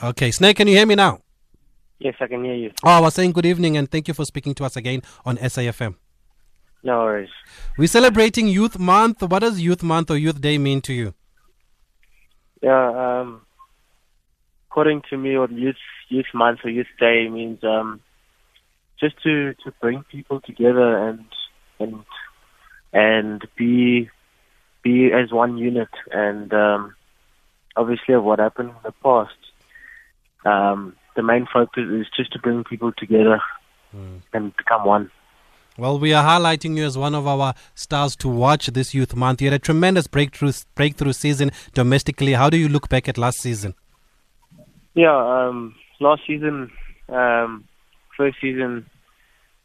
Okay, 0.03 0.31
Snake, 0.31 0.57
can 0.57 0.67
you 0.67 0.75
hear 0.75 0.85
me 0.85 0.95
now? 0.95 1.19
Yes, 1.99 2.15
I 2.19 2.27
can 2.27 2.43
hear 2.43 2.55
you. 2.55 2.71
Oh, 2.83 2.89
I 2.89 2.99
was 2.99 3.13
saying 3.13 3.33
good 3.33 3.45
evening 3.45 3.77
and 3.77 3.89
thank 3.89 4.07
you 4.07 4.15
for 4.15 4.25
speaking 4.25 4.55
to 4.55 4.65
us 4.65 4.75
again 4.75 5.03
on 5.23 5.37
SAFM. 5.37 5.95
No 6.83 6.97
worries. 7.01 7.29
We're 7.77 7.87
celebrating 7.87 8.47
Youth 8.47 8.79
Month. 8.79 9.21
What 9.21 9.39
does 9.39 9.61
Youth 9.61 9.83
Month 9.83 10.09
or 10.09 10.17
Youth 10.17 10.41
Day 10.41 10.57
mean 10.57 10.81
to 10.81 10.93
you? 10.93 11.13
Yeah, 12.63 13.21
um, 13.21 13.41
according 14.71 15.03
to 15.11 15.17
me, 15.17 15.37
what 15.37 15.51
Youth 15.51 15.75
Youth 16.09 16.33
Month 16.33 16.61
or 16.63 16.71
Youth 16.71 16.87
Day 16.99 17.29
means 17.29 17.63
um, 17.63 18.01
just 18.99 19.21
to 19.21 19.53
to 19.63 19.71
bring 19.79 20.03
people 20.11 20.41
together 20.41 20.97
and 21.09 21.25
and 21.79 22.03
and 22.93 23.47
be 23.55 24.09
be 24.81 25.11
as 25.11 25.31
one 25.31 25.57
unit 25.57 25.89
and 26.11 26.51
um, 26.53 26.95
obviously 27.75 28.15
of 28.15 28.23
what 28.23 28.39
happened 28.39 28.69
in 28.69 28.75
the 28.83 28.91
past 29.03 29.33
um, 30.45 30.95
the 31.15 31.23
main 31.23 31.47
focus 31.51 31.83
is 31.89 32.07
just 32.15 32.31
to 32.33 32.39
bring 32.39 32.63
people 32.63 32.91
together 32.91 33.41
mm. 33.95 34.21
and 34.33 34.55
become 34.57 34.85
one. 34.85 35.11
Well, 35.77 35.99
we 35.99 36.13
are 36.13 36.23
highlighting 36.23 36.77
you 36.77 36.85
as 36.85 36.97
one 36.97 37.15
of 37.15 37.25
our 37.25 37.53
stars 37.75 38.15
to 38.17 38.27
watch 38.27 38.67
this 38.67 38.93
Youth 38.93 39.15
Month. 39.15 39.41
You 39.41 39.47
had 39.47 39.55
a 39.55 39.59
tremendous 39.59 40.05
breakthrough 40.05 40.51
breakthrough 40.75 41.13
season 41.13 41.51
domestically. 41.73 42.33
How 42.33 42.49
do 42.49 42.57
you 42.57 42.67
look 42.67 42.89
back 42.89 43.07
at 43.07 43.17
last 43.17 43.39
season? 43.39 43.73
Yeah, 44.93 45.15
um, 45.15 45.73
last 46.01 46.23
season, 46.27 46.71
um, 47.07 47.63
first 48.17 48.37
season 48.41 48.85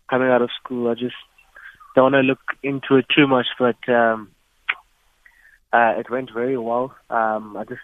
coming 0.09 0.29
out 0.29 0.43
of 0.43 0.51
school, 0.62 0.89
I 0.89 0.95
just 0.95 1.17
don't 1.95 2.12
want 2.12 2.15
to 2.15 2.21
look 2.21 2.39
into 2.62 2.97
it 2.97 3.07
too 3.15 3.27
much, 3.27 3.47
but 3.59 3.77
um, 3.89 4.31
uh, 5.73 5.95
it 5.99 6.09
went 6.09 6.31
very 6.33 6.57
well. 6.57 6.95
Um, 7.11 7.57
I 7.57 7.65
just 7.65 7.81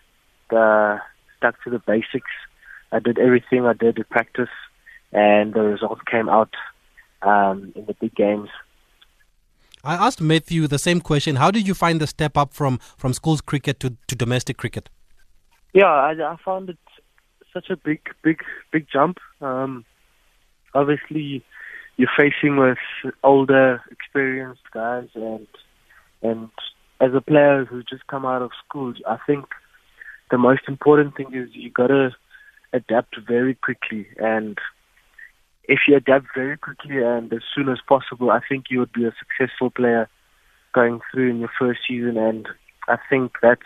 uh, 0.56 0.98
stuck 1.36 1.62
to 1.64 1.70
the 1.70 1.80
basics 1.80 2.30
I 2.92 2.98
did 2.98 3.18
everything 3.18 3.66
I 3.66 3.72
did 3.72 3.98
in 3.98 4.04
practice, 4.04 4.54
and 5.12 5.54
the 5.54 5.62
results 5.62 6.02
came 6.10 6.28
out 6.28 6.54
um, 7.22 7.72
in 7.74 7.86
the 7.86 7.94
big 7.94 8.14
games. 8.14 8.50
I 9.82 9.94
asked 9.94 10.20
Matthew 10.20 10.68
the 10.68 10.78
same 10.78 11.00
question. 11.00 11.36
How 11.36 11.50
did 11.50 11.66
you 11.66 11.74
find 11.74 12.00
the 12.00 12.06
step 12.06 12.36
up 12.36 12.52
from, 12.52 12.78
from 12.96 13.12
schools 13.12 13.40
cricket 13.40 13.80
to, 13.80 13.96
to 14.06 14.14
domestic 14.14 14.56
cricket? 14.56 14.88
Yeah, 15.72 15.86
I, 15.86 16.12
I 16.12 16.36
found 16.44 16.68
it 16.68 16.78
such 17.52 17.70
a 17.70 17.76
big, 17.76 18.00
big, 18.22 18.40
big 18.70 18.86
jump. 18.92 19.18
Um, 19.40 19.84
obviously, 20.74 21.42
you're 21.96 22.10
facing 22.16 22.56
with 22.56 22.78
older, 23.24 23.82
experienced 23.90 24.62
guys, 24.72 25.08
and 25.14 25.46
and 26.22 26.50
as 27.00 27.10
a 27.14 27.20
player 27.20 27.64
who's 27.64 27.84
just 27.88 28.06
come 28.06 28.24
out 28.24 28.42
of 28.42 28.52
school, 28.64 28.94
I 29.08 29.18
think 29.26 29.46
the 30.30 30.38
most 30.38 30.62
important 30.68 31.16
thing 31.16 31.34
is 31.34 31.48
you 31.52 31.70
gotta 31.70 32.12
adapt 32.72 33.16
very 33.26 33.54
quickly. 33.54 34.06
And 34.18 34.58
if 35.64 35.80
you 35.86 35.96
adapt 35.96 36.26
very 36.34 36.56
quickly 36.56 37.02
and 37.02 37.32
as 37.32 37.42
soon 37.54 37.68
as 37.68 37.78
possible, 37.86 38.30
I 38.30 38.40
think 38.48 38.66
you 38.70 38.78
would 38.80 38.92
be 38.92 39.04
a 39.04 39.14
successful 39.18 39.70
player 39.70 40.08
going 40.74 41.00
through 41.10 41.30
in 41.30 41.40
your 41.40 41.50
first 41.58 41.80
season. 41.86 42.16
And 42.16 42.48
I 42.88 42.96
think 43.08 43.32
that's 43.42 43.62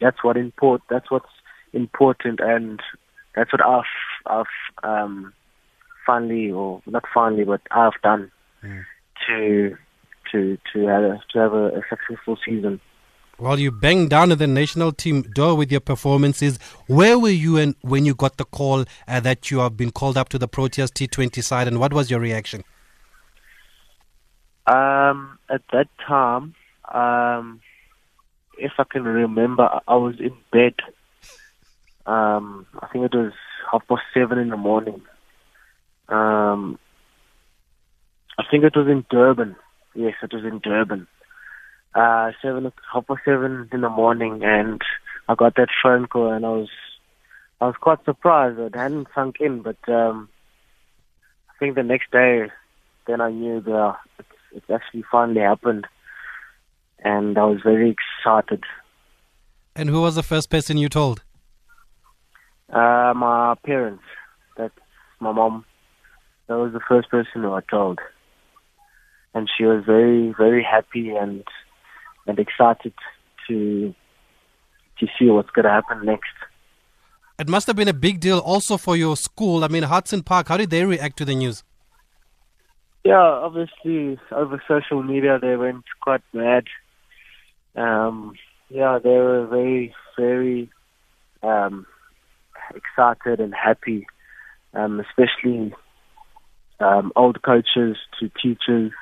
that's 0.00 0.22
what 0.22 0.36
import 0.36 0.82
that's 0.88 1.10
what's 1.10 1.26
important, 1.72 2.40
and 2.40 2.80
that's 3.34 3.52
what 3.52 3.64
I've 3.64 3.84
I've 4.26 4.46
um, 4.82 5.32
finally 6.06 6.50
or 6.50 6.82
not 6.86 7.04
finally, 7.12 7.44
but 7.44 7.60
I've 7.70 8.00
done 8.02 8.30
mm. 8.62 8.84
to 9.26 9.76
to 10.32 10.58
to 10.72 10.86
have 10.86 11.02
a, 11.02 11.20
to 11.32 11.38
have 11.38 11.52
a, 11.52 11.66
a 11.68 11.82
successful 11.88 12.38
season. 12.44 12.80
Well, 13.40 13.60
you 13.60 13.70
banged 13.70 14.10
down 14.10 14.32
at 14.32 14.38
the 14.38 14.48
national 14.48 14.90
team 14.90 15.22
door 15.22 15.54
with 15.54 15.70
your 15.70 15.80
performances. 15.80 16.58
Where 16.88 17.16
were 17.20 17.28
you 17.28 17.56
and 17.56 17.76
when 17.82 18.04
you 18.04 18.16
got 18.16 18.36
the 18.36 18.44
call 18.44 18.84
uh, 19.06 19.20
that 19.20 19.48
you 19.48 19.60
have 19.60 19.76
been 19.76 19.92
called 19.92 20.16
up 20.16 20.28
to 20.30 20.38
the 20.38 20.48
Proteas 20.48 20.90
T20 20.90 21.44
side, 21.44 21.68
and 21.68 21.78
what 21.78 21.92
was 21.92 22.10
your 22.10 22.18
reaction? 22.18 22.64
Um, 24.66 25.38
at 25.48 25.62
that 25.72 25.86
time, 26.04 26.56
um, 26.92 27.60
if 28.58 28.72
I 28.76 28.84
can 28.90 29.04
remember, 29.04 29.68
I 29.86 29.94
was 29.94 30.16
in 30.18 30.36
bed. 30.50 30.74
Um, 32.06 32.66
I 32.80 32.88
think 32.88 33.04
it 33.04 33.16
was 33.16 33.32
half 33.70 33.86
past 33.86 34.02
seven 34.12 34.38
in 34.38 34.48
the 34.48 34.56
morning. 34.56 35.00
Um, 36.08 36.76
I 38.36 38.42
think 38.50 38.64
it 38.64 38.74
was 38.74 38.88
in 38.88 39.06
Durban. 39.10 39.54
Yes, 39.94 40.14
it 40.22 40.32
was 40.32 40.44
in 40.44 40.58
Durban. 40.58 41.06
Uh, 41.94 42.32
seven, 42.42 42.70
half 42.92 43.06
past 43.06 43.20
seven 43.24 43.68
in 43.72 43.80
the 43.80 43.88
morning, 43.88 44.42
and 44.44 44.80
I 45.28 45.34
got 45.34 45.56
that 45.56 45.68
phone 45.82 46.06
call, 46.06 46.30
and 46.30 46.44
I 46.44 46.50
was, 46.50 46.68
I 47.60 47.66
was 47.66 47.76
quite 47.80 48.04
surprised. 48.04 48.58
It 48.58 48.76
hadn't 48.76 49.08
sunk 49.14 49.36
in, 49.40 49.62
but 49.62 49.78
um, 49.88 50.28
I 51.48 51.58
think 51.58 51.74
the 51.74 51.82
next 51.82 52.10
day, 52.12 52.50
then 53.06 53.20
I 53.20 53.30
knew 53.30 53.60
that 53.62 53.96
it's, 54.18 54.28
it's 54.54 54.70
actually 54.70 55.02
finally 55.10 55.40
happened, 55.40 55.86
and 57.02 57.36
I 57.38 57.44
was 57.44 57.60
very 57.64 57.96
excited. 57.96 58.62
And 59.74 59.88
who 59.88 60.02
was 60.02 60.14
the 60.14 60.22
first 60.22 60.50
person 60.50 60.76
you 60.76 60.88
told? 60.88 61.22
Uh, 62.70 63.12
my 63.16 63.54
parents. 63.64 64.04
That's 64.56 64.74
my 65.20 65.32
mom. 65.32 65.64
That 66.48 66.58
was 66.58 66.72
the 66.72 66.80
first 66.86 67.08
person 67.10 67.42
who 67.42 67.52
I 67.52 67.60
told. 67.60 67.98
And 69.34 69.48
she 69.56 69.64
was 69.64 69.84
very, 69.86 70.34
very 70.36 70.62
happy 70.62 71.10
and 71.10 71.44
and 72.28 72.38
excited 72.38 72.92
to 73.48 73.94
to 75.00 75.06
see 75.18 75.30
what's 75.30 75.50
going 75.50 75.64
to 75.64 75.70
happen 75.70 76.04
next. 76.04 76.34
It 77.38 77.48
must 77.48 77.68
have 77.68 77.76
been 77.76 77.86
a 77.88 77.92
big 77.92 78.18
deal 78.18 78.40
also 78.40 78.76
for 78.76 78.96
your 78.96 79.16
school. 79.16 79.62
I 79.62 79.68
mean, 79.68 79.84
Hudson 79.84 80.24
Park, 80.24 80.48
how 80.48 80.56
did 80.56 80.70
they 80.70 80.84
react 80.84 81.16
to 81.18 81.24
the 81.24 81.36
news? 81.36 81.62
Yeah, 83.04 83.20
obviously 83.20 84.18
over 84.32 84.60
social 84.66 85.02
media 85.04 85.38
they 85.40 85.56
went 85.56 85.84
quite 86.00 86.22
mad. 86.32 86.64
Um, 87.76 88.34
yeah, 88.68 88.98
they 89.02 89.10
were 89.10 89.46
very, 89.46 89.94
very 90.18 90.68
um, 91.42 91.86
excited 92.74 93.40
and 93.40 93.54
happy, 93.54 94.06
um, 94.74 95.00
especially 95.00 95.72
um, 96.80 97.12
old 97.16 97.40
coaches 97.42 97.96
to 98.18 98.30
teachers 98.42 98.92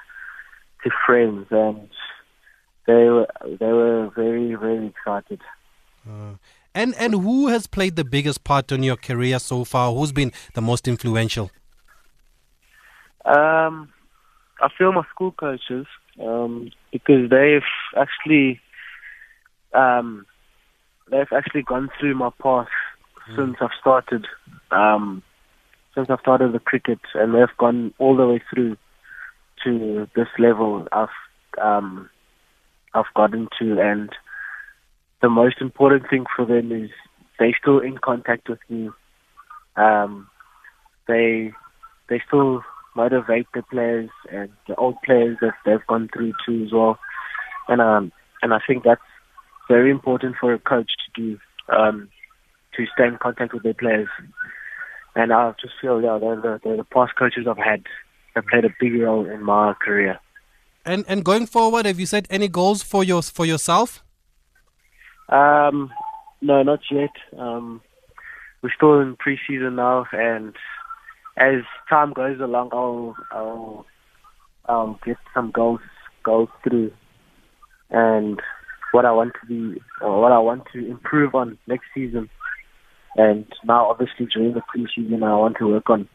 to 0.84 0.90
friends, 1.06 1.46
and 1.50 1.88
they 2.86 3.08
were 3.08 3.28
they 3.44 3.72
were 3.72 4.10
very 4.14 4.54
very 4.54 4.86
excited. 4.86 5.40
Uh, 6.08 6.34
and 6.74 6.94
and 6.98 7.14
who 7.14 7.48
has 7.48 7.66
played 7.66 7.96
the 7.96 8.04
biggest 8.04 8.44
part 8.44 8.70
in 8.70 8.82
your 8.82 8.96
career 8.96 9.38
so 9.38 9.64
far? 9.64 9.92
Who's 9.92 10.12
been 10.12 10.32
the 10.54 10.60
most 10.60 10.86
influential? 10.86 11.50
Um, 13.24 13.92
I 14.60 14.68
feel 14.76 14.92
my 14.92 15.02
school 15.10 15.32
coaches 15.32 15.86
um, 16.22 16.70
because 16.92 17.28
they've 17.30 17.62
actually 17.96 18.60
um, 19.74 20.26
they've 21.10 21.32
actually 21.32 21.62
gone 21.62 21.88
through 21.98 22.14
my 22.14 22.30
path 22.42 22.68
mm. 23.28 23.36
since 23.36 23.56
I've 23.60 23.70
started 23.80 24.26
um, 24.70 25.22
since 25.94 26.08
I've 26.10 26.20
started 26.20 26.52
the 26.52 26.60
cricket, 26.60 27.00
and 27.14 27.34
they've 27.34 27.56
gone 27.58 27.94
all 27.98 28.16
the 28.16 28.26
way 28.26 28.42
through 28.50 28.76
to 29.64 30.06
this 30.14 30.28
level 30.38 30.86
I've 30.92 31.08
um, 31.60 32.10
I've 32.96 33.14
gotten 33.14 33.48
to, 33.58 33.80
and 33.80 34.10
the 35.22 35.28
most 35.28 35.60
important 35.60 36.08
thing 36.08 36.24
for 36.34 36.44
them 36.44 36.72
is 36.72 36.90
they 37.38 37.54
still 37.60 37.78
in 37.78 37.98
contact 37.98 38.48
with 38.48 38.60
me. 38.68 38.90
Um, 39.76 40.28
they 41.06 41.52
they 42.08 42.22
still 42.26 42.62
motivate 42.94 43.46
the 43.54 43.62
players 43.62 44.10
and 44.32 44.50
the 44.66 44.74
old 44.76 44.96
players 45.04 45.36
that 45.40 45.54
they've 45.64 45.86
gone 45.86 46.08
through 46.12 46.32
too 46.44 46.64
as 46.64 46.72
well. 46.72 46.98
And 47.68 47.80
um 47.80 48.12
and 48.42 48.54
I 48.54 48.58
think 48.66 48.84
that's 48.84 49.00
very 49.68 49.90
important 49.90 50.36
for 50.40 50.52
a 50.54 50.58
coach 50.58 50.90
to 51.04 51.20
do 51.20 51.38
um 51.68 52.08
to 52.76 52.86
stay 52.94 53.06
in 53.06 53.18
contact 53.20 53.52
with 53.52 53.62
their 53.62 53.74
players. 53.74 54.08
And 55.14 55.32
I 55.32 55.52
just 55.60 55.74
feel 55.80 56.00
yeah 56.00 56.18
they're 56.18 56.36
the, 56.36 56.60
they're 56.64 56.76
the 56.76 56.84
past 56.84 57.12
coaches 57.18 57.46
I've 57.48 57.58
had 57.58 57.84
that 58.34 58.46
played 58.46 58.64
a 58.64 58.74
big 58.80 58.94
role 59.00 59.26
in 59.26 59.42
my 59.42 59.74
career. 59.74 60.18
And 60.86 61.04
and 61.08 61.24
going 61.24 61.46
forward, 61.46 61.84
have 61.84 61.98
you 61.98 62.06
set 62.06 62.28
any 62.30 62.46
goals 62.46 62.82
for 62.82 63.02
your 63.02 63.20
for 63.20 63.44
yourself? 63.44 64.04
Um, 65.28 65.90
no, 66.40 66.62
not 66.62 66.78
yet. 66.92 67.10
Um, 67.36 67.82
we're 68.62 68.70
still 68.76 69.00
in 69.00 69.16
preseason 69.16 69.74
now, 69.74 70.06
and 70.12 70.54
as 71.36 71.62
time 71.90 72.12
goes 72.12 72.38
along, 72.40 72.70
I'll 72.72 73.16
I'll 73.32 73.86
um, 74.68 74.98
get 75.04 75.16
some 75.34 75.50
goals 75.50 75.80
goals 76.24 76.50
through, 76.62 76.92
and 77.90 78.40
what 78.92 79.04
I 79.04 79.10
want 79.10 79.32
to 79.40 79.46
be 79.46 79.80
or 80.00 80.22
what 80.22 80.30
I 80.30 80.38
want 80.38 80.66
to 80.72 80.88
improve 80.88 81.34
on 81.34 81.58
next 81.66 81.86
season. 81.94 82.30
And 83.16 83.44
now, 83.64 83.90
obviously, 83.90 84.26
during 84.26 84.54
the 84.54 84.62
preseason, 84.62 85.24
I 85.24 85.34
want 85.34 85.56
to 85.58 85.66
work 85.66 85.90
on. 85.90 86.08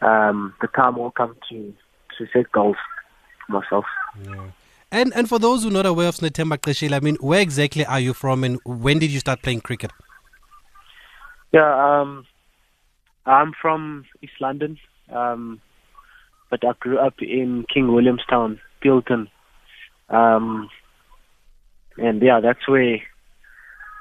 Um, 0.00 0.54
the 0.60 0.68
time 0.68 0.96
will 0.96 1.10
come 1.10 1.34
to 1.50 1.74
to 2.18 2.26
set 2.32 2.52
goals 2.52 2.76
for 3.46 3.52
myself. 3.60 3.84
Yeah. 4.22 4.50
And 4.92 5.12
and 5.14 5.28
for 5.28 5.38
those 5.38 5.62
who 5.62 5.70
are 5.70 5.72
not 5.72 5.86
aware 5.86 6.08
of 6.08 6.14
Sinethemba 6.14 6.58
Qeshile, 6.58 6.92
I 6.92 7.00
mean, 7.00 7.16
where 7.16 7.40
exactly 7.40 7.84
are 7.84 7.98
you 7.98 8.14
from, 8.14 8.44
and 8.44 8.60
when 8.64 8.98
did 9.00 9.10
you 9.10 9.18
start 9.18 9.42
playing 9.42 9.60
cricket? 9.62 9.90
Yeah, 11.52 12.00
um, 12.00 12.26
I'm 13.26 13.52
from 13.60 14.04
East 14.22 14.34
London, 14.40 14.78
um, 15.10 15.60
but 16.50 16.64
I 16.64 16.72
grew 16.78 16.98
up 16.98 17.14
in 17.20 17.64
King 17.72 17.92
Williamstown, 17.92 18.60
Pilton, 18.82 19.28
um, 20.10 20.68
and 21.96 22.22
yeah, 22.22 22.40
that's 22.40 22.68
where 22.68 22.98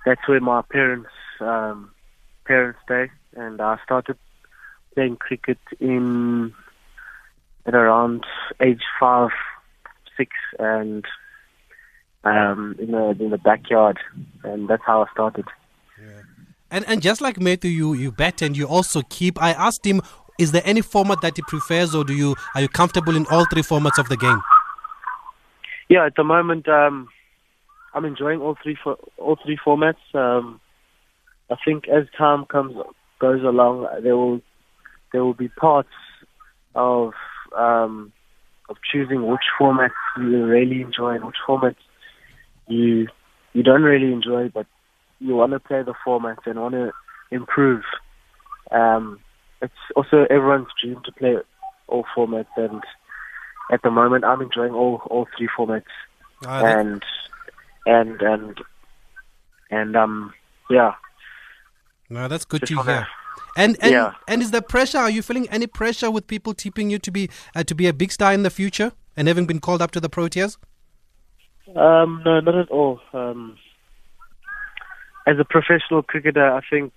that's 0.06 0.28
where 0.28 0.42
my 0.42 0.62
parents 0.62 1.10
um, 1.40 1.92
parents 2.46 2.80
stay, 2.86 3.10
and 3.36 3.62
I 3.62 3.78
started 3.84 4.18
playing 4.94 5.16
cricket 5.16 5.60
in 5.80 6.54
at 7.66 7.76
around 7.76 8.26
age 8.62 8.82
five, 9.00 9.30
six, 10.18 10.32
and 10.60 11.06
um, 12.24 12.76
in 12.80 12.92
the 12.92 13.16
in 13.20 13.30
the 13.30 13.38
backyard, 13.38 14.00
and 14.44 14.68
that's 14.68 14.84
how 14.86 15.04
I 15.04 15.12
started. 15.12 15.46
Yeah. 16.00 16.22
And 16.72 16.86
and 16.88 17.02
just 17.02 17.22
like 17.22 17.40
Matthew, 17.40 17.72
you 17.72 17.94
you 17.94 18.12
bet 18.12 18.42
and 18.42 18.58
you 18.58 18.68
also 18.68 19.02
keep. 19.10 19.42
I 19.42 19.52
asked 19.52 19.86
him, 19.86 20.02
is 20.40 20.52
there 20.52 20.64
any 20.66 20.82
format 20.82 21.22
that 21.22 21.36
he 21.36 21.44
prefers, 21.44 21.94
or 21.94 22.04
do 22.04 22.14
you 22.14 22.36
are 22.56 22.62
you 22.62 22.70
comfortable 22.70 23.16
in 23.16 23.26
all 23.28 23.46
three 23.46 23.62
formats 23.62 24.00
of 24.00 24.10
the 24.10 24.18
game? 24.18 24.42
Yeah, 25.90 26.06
at 26.06 26.16
the 26.16 26.24
moment, 26.24 26.68
um, 26.68 27.08
I'm 27.94 28.06
enjoying 28.06 28.42
all 28.42 28.58
three 28.64 28.78
for, 28.82 28.98
all 29.18 29.38
three 29.44 29.58
formats. 29.64 30.04
Um, 30.14 30.60
I 31.52 31.56
think 31.64 31.88
as 31.88 32.06
time 32.18 32.46
comes 32.46 32.76
goes 33.20 33.44
along, 33.44 33.88
there 34.02 34.18
will 34.18 34.42
there 35.12 35.24
will 35.24 35.36
be 35.36 35.50
parts 35.50 35.90
of 36.74 37.14
um, 37.56 38.12
of 38.70 38.78
choosing 38.92 39.28
which 39.28 39.44
format 39.58 39.92
you 40.18 40.46
really 40.46 40.82
enjoy 40.82 41.16
and 41.16 41.26
which 41.26 41.36
format 41.46 41.76
you 42.68 43.08
you 43.54 43.62
don't 43.64 43.84
really 43.84 44.12
enjoy, 44.12 44.50
but 44.50 44.66
you 45.20 45.36
want 45.36 45.52
to 45.52 45.60
play 45.60 45.84
the 45.84 45.94
format 46.04 46.40
and 46.46 46.60
want 46.60 46.74
to 46.74 46.92
improve. 47.32 47.84
Um, 48.72 49.20
it's 49.62 49.74
also 49.96 50.26
everyone's 50.30 50.68
dream 50.82 51.02
to 51.06 51.12
play 51.12 51.36
all 51.88 52.06
formats, 52.16 52.48
and 52.58 52.82
at 53.72 53.82
the 53.84 53.92
moment, 53.92 54.26
I'm 54.26 54.42
enjoying 54.42 54.74
all 54.74 55.02
all 55.10 55.28
three 55.38 55.50
formats, 55.58 55.84
oh, 56.46 56.50
and 56.50 57.04
and 57.86 58.22
and 58.22 58.58
and 59.70 59.96
um 59.96 60.34
yeah. 60.70 60.94
No, 62.10 62.28
that's 62.28 62.46
good 62.46 62.62
Just 62.62 62.74
to 62.74 62.84
hear. 62.84 63.08
And 63.56 63.78
and 63.82 63.92
yeah. 63.92 64.14
and 64.28 64.42
is 64.42 64.52
there 64.52 64.62
pressure? 64.62 64.98
Are 64.98 65.10
you 65.10 65.22
feeling 65.22 65.48
any 65.50 65.68
pressure 65.68 66.10
with 66.10 66.26
people 66.28 66.54
tipping 66.54 66.90
you 66.90 67.00
to 67.00 67.12
be 67.12 67.30
uh, 67.56 67.64
to 67.64 67.76
be 67.76 67.88
a 67.88 67.94
big 67.94 68.12
star 68.12 68.34
in 68.34 68.44
the 68.44 68.50
future 68.50 68.92
and 69.16 69.28
having 69.28 69.46
been 69.46 69.60
called 69.60 69.82
up 69.82 69.92
to 69.92 70.00
the 70.00 70.10
Proteas? 70.10 70.58
Um, 71.76 72.22
no, 72.26 72.40
not 72.40 72.56
at 72.56 72.70
all. 72.70 73.00
Um, 73.14 73.58
as 75.26 75.38
a 75.40 75.46
professional 75.46 76.04
cricketer, 76.04 76.52
I 76.52 76.62
think 76.70 76.94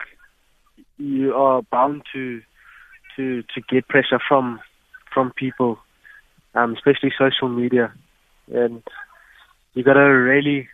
you 0.99 1.35
are 1.35 1.63
bound 1.63 2.03
to 2.15 2.41
to 3.17 3.43
to 3.43 3.61
get 3.69 3.87
pressure 3.89 4.19
from 4.27 4.61
from 5.13 5.33
people, 5.33 5.79
um, 6.55 6.75
especially 6.75 7.13
social 7.19 7.49
media, 7.49 7.93
and 8.53 8.83
you 9.75 9.85
gotta 9.85 10.01
really, 10.01 10.69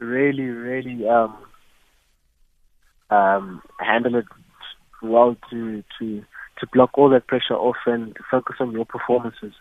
really, 0.00 0.44
really 0.44 1.08
um, 1.08 1.36
um, 3.10 3.62
handle 3.80 4.16
it 4.16 4.26
well 5.02 5.36
to 5.50 5.82
to 5.98 6.24
to 6.58 6.66
block 6.72 6.90
all 6.94 7.08
that 7.10 7.26
pressure 7.26 7.54
off 7.54 7.76
and 7.86 8.16
focus 8.30 8.56
on 8.60 8.72
your 8.72 8.84
performances. 8.84 9.52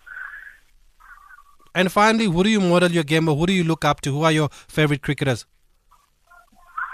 And 1.76 1.92
finally, 1.92 2.26
who 2.26 2.44
do 2.44 2.50
you 2.50 2.60
model 2.60 2.92
your 2.92 3.04
game 3.04 3.30
or 3.30 3.36
who 3.36 3.46
do 3.46 3.54
you 3.54 3.64
look 3.64 3.86
up 3.86 4.02
to? 4.02 4.12
Who 4.12 4.24
are 4.24 4.32
your 4.32 4.50
favorite 4.50 5.04
cricketers? 5.04 5.46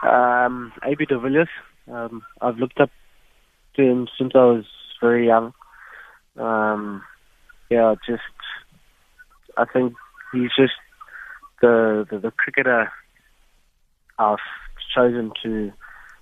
Um, 0.06 0.74
AB 0.84 1.06
de 1.06 1.18
Villiers. 1.18 1.48
Um, 1.90 2.22
I've 2.42 2.58
looked 2.58 2.80
up 2.82 2.90
to 3.76 3.82
him 3.82 4.08
since 4.18 4.34
I 4.36 4.44
was 4.44 4.66
very 5.02 5.28
young. 5.28 5.54
Um, 6.38 7.02
yeah, 7.70 7.96
just 8.06 8.22
I 9.58 9.66
think 9.66 9.94
he's 10.34 10.50
just 10.58 10.74
the, 11.62 12.06
the 12.10 12.20
the 12.20 12.32
cricketer 12.32 12.92
I've 14.20 14.38
chosen 14.96 15.32
to 15.44 15.72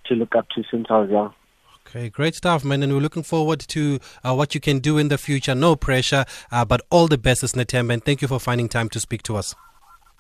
to 0.05 0.13
look 0.15 0.36
up 0.36 0.47
to 0.55 0.63
since 0.69 0.88
I 0.89 0.99
was 0.99 1.10
young. 1.10 1.34
Okay, 1.88 2.10
great 2.10 2.36
stuff, 2.36 2.63
man. 2.63 2.84
And 2.84 2.94
we're 2.94 3.00
looking 3.00 3.24
forward 3.24 3.60
to 3.60 4.00
uh, 4.24 4.34
what 4.34 4.56
you 4.56 4.62
can 4.62 4.80
do 4.80 4.98
in 4.98 5.10
the 5.10 5.17
future. 5.17 5.54
No 5.54 5.76
pressure, 5.76 6.26
uh, 6.52 6.63
but 6.63 6.82
all 6.89 7.08
the 7.08 7.17
best, 7.17 7.44
Sinethemba. 7.44 7.94
And 7.94 8.06
thank 8.06 8.22
you 8.22 8.28
for 8.28 8.39
finding 8.39 8.70
time 8.70 8.89
to 8.89 9.00
speak 9.00 9.24
to 9.24 9.36
us. 9.36 9.56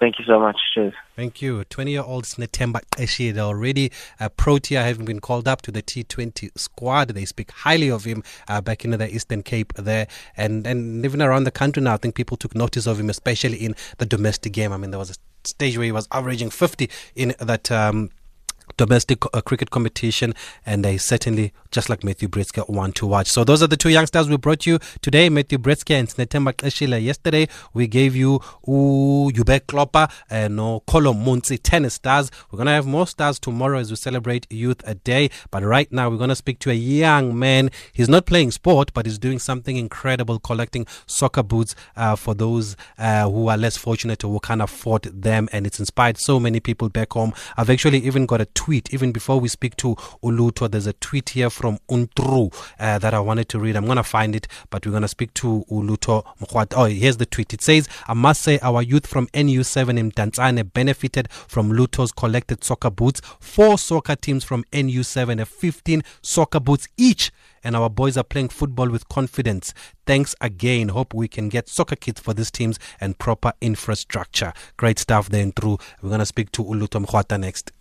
Thank 0.01 0.17
you 0.17 0.25
so 0.25 0.39
much. 0.39 0.57
Cheers. 0.73 0.95
Thank 1.15 1.43
you. 1.43 1.63
20 1.65 1.91
year 1.91 2.01
old 2.01 2.23
Sinethemba 2.23 2.81
Qeshile 2.91 3.37
already 3.37 3.91
a 4.19 4.31
Protea 4.31 4.81
having 4.81 5.05
been 5.05 5.19
called 5.19 5.47
up 5.47 5.61
to 5.61 5.71
the 5.71 5.83
T20 5.83 6.57
squad. 6.57 7.09
They 7.09 7.25
speak 7.25 7.51
highly 7.51 7.91
of 7.91 8.03
him 8.03 8.23
uh, 8.47 8.61
back 8.61 8.83
in 8.83 8.89
the 8.91 9.13
Eastern 9.13 9.43
Cape 9.43 9.73
there. 9.75 10.07
And, 10.35 10.65
and 10.65 11.05
even 11.05 11.21
around 11.21 11.43
the 11.43 11.51
country 11.51 11.83
now, 11.83 11.93
I 11.93 11.97
think 11.97 12.15
people 12.15 12.35
took 12.35 12.55
notice 12.55 12.87
of 12.87 12.99
him, 12.99 13.11
especially 13.11 13.57
in 13.57 13.75
the 13.99 14.07
domestic 14.07 14.53
game. 14.53 14.73
I 14.73 14.77
mean, 14.77 14.89
there 14.89 14.99
was 14.99 15.11
a 15.11 15.15
stage 15.43 15.77
where 15.77 15.85
he 15.85 15.91
was 15.91 16.07
averaging 16.11 16.49
50 16.49 16.89
in 17.15 17.35
that. 17.39 17.71
Um, 17.71 18.09
domestic 18.77 19.23
uh, 19.33 19.41
cricket 19.41 19.69
competition, 19.69 20.33
and 20.65 20.83
they 20.83 20.97
certainly, 20.97 21.53
just 21.71 21.89
like 21.89 22.03
Matthew 22.03 22.27
Breetzke, 22.27 22.67
want 22.69 22.95
to 22.95 23.07
watch. 23.07 23.27
So 23.27 23.43
those 23.43 23.61
are 23.63 23.67
the 23.67 23.77
two 23.77 23.89
youngsters 23.89 24.29
we 24.29 24.37
brought 24.37 24.65
you 24.65 24.79
today, 25.01 25.29
Matthew 25.29 25.57
Breetzke 25.57 25.91
and 25.91 26.07
Sinethemba. 26.07 27.01
Yesterday, 27.01 27.47
we 27.73 27.87
gave 27.87 28.15
you 28.15 28.39
Hubert 28.65 29.67
Klopper 29.67 30.07
and 30.29 30.55
no 30.55 30.81
Kolo 30.81 31.13
Montsi 31.13 31.59
tennis 31.61 31.95
stars. 31.95 32.31
We're 32.49 32.57
going 32.57 32.67
to 32.67 32.73
have 32.73 32.85
more 32.85 33.07
stars 33.07 33.39
tomorrow 33.39 33.79
as 33.79 33.89
we 33.89 33.95
celebrate 33.95 34.47
Youth 34.51 34.81
a 34.85 34.95
Day. 34.95 35.29
But 35.49 35.63
right 35.63 35.91
now, 35.91 36.09
we're 36.09 36.17
going 36.17 36.29
to 36.29 36.35
speak 36.35 36.59
to 36.59 36.71
a 36.71 36.75
young 36.75 37.37
man. 37.37 37.71
He's 37.93 38.09
not 38.09 38.25
playing 38.25 38.51
sport, 38.51 38.93
but 38.93 39.05
he's 39.05 39.19
doing 39.19 39.39
something 39.39 39.77
incredible, 39.77 40.39
collecting 40.39 40.85
soccer 41.05 41.43
boots 41.43 41.75
uh, 41.95 42.15
for 42.15 42.33
those 42.33 42.75
uh, 42.97 43.29
who 43.29 43.47
are 43.47 43.57
less 43.57 43.77
fortunate 43.77 44.23
or 44.23 44.31
who 44.31 44.39
can't 44.39 44.61
afford 44.61 45.03
them. 45.03 45.49
And 45.51 45.65
it's 45.65 45.79
inspired 45.79 46.17
so 46.17 46.39
many 46.39 46.59
people 46.59 46.89
back 46.89 47.13
home. 47.13 47.33
I've 47.57 47.69
actually 47.69 47.99
even 47.99 48.25
got 48.25 48.41
a 48.41 48.45
tweet, 48.61 48.93
even 48.93 49.11
before 49.11 49.39
we 49.39 49.47
speak 49.47 49.75
to 49.77 49.95
Uluto, 50.23 50.69
there's 50.69 50.85
a 50.85 50.93
tweet 50.93 51.29
here 51.29 51.49
from 51.49 51.79
Untru 51.89 52.53
uh, 52.79 52.99
that 52.99 53.11
I 53.11 53.19
wanted 53.19 53.49
to 53.49 53.59
read. 53.59 53.75
I'm 53.75 53.85
going 53.85 53.95
to 53.97 54.03
find 54.03 54.35
it, 54.35 54.47
but 54.69 54.85
we're 54.85 54.91
going 54.91 55.01
to 55.01 55.07
speak 55.07 55.33
to 55.35 55.65
Uluto 55.71 56.23
Oh, 56.75 56.85
here's 56.85 57.17
the 57.17 57.25
tweet. 57.25 57.55
It 57.55 57.63
says, 57.63 57.89
I 58.07 58.13
must 58.13 58.43
say 58.43 58.59
our 58.61 58.83
youth 58.83 59.07
from 59.07 59.25
NU7 59.29 59.97
in 59.97 60.11
Mdantsane 60.11 60.71
benefited 60.73 61.31
from 61.31 61.71
Luto's 61.71 62.11
collected 62.11 62.63
soccer 62.63 62.91
boots. 62.91 63.19
Four 63.39 63.79
soccer 63.79 64.15
teams 64.15 64.43
from 64.43 64.63
NU7 64.71 65.39
have 65.39 65.49
15 65.49 66.03
soccer 66.21 66.59
boots 66.59 66.87
each 66.97 67.31
and 67.63 67.75
our 67.75 67.89
boys 67.89 68.15
are 68.15 68.23
playing 68.23 68.49
football 68.49 68.89
with 68.89 69.09
confidence. 69.09 69.73
Thanks 70.05 70.35
again. 70.39 70.89
Hope 70.89 71.15
we 71.15 71.27
can 71.27 71.49
get 71.49 71.67
soccer 71.67 71.95
kits 71.95 72.21
for 72.21 72.35
these 72.35 72.51
teams 72.51 72.77
and 72.99 73.17
proper 73.17 73.53
infrastructure. 73.59 74.53
Great 74.77 74.99
stuff 74.99 75.29
then 75.29 75.51
through. 75.51 75.79
We're 76.03 76.09
going 76.09 76.19
to 76.19 76.25
speak 76.27 76.51
to 76.51 76.63
Uluto 76.63 77.03
Mkhwata 77.03 77.39
next. 77.39 77.71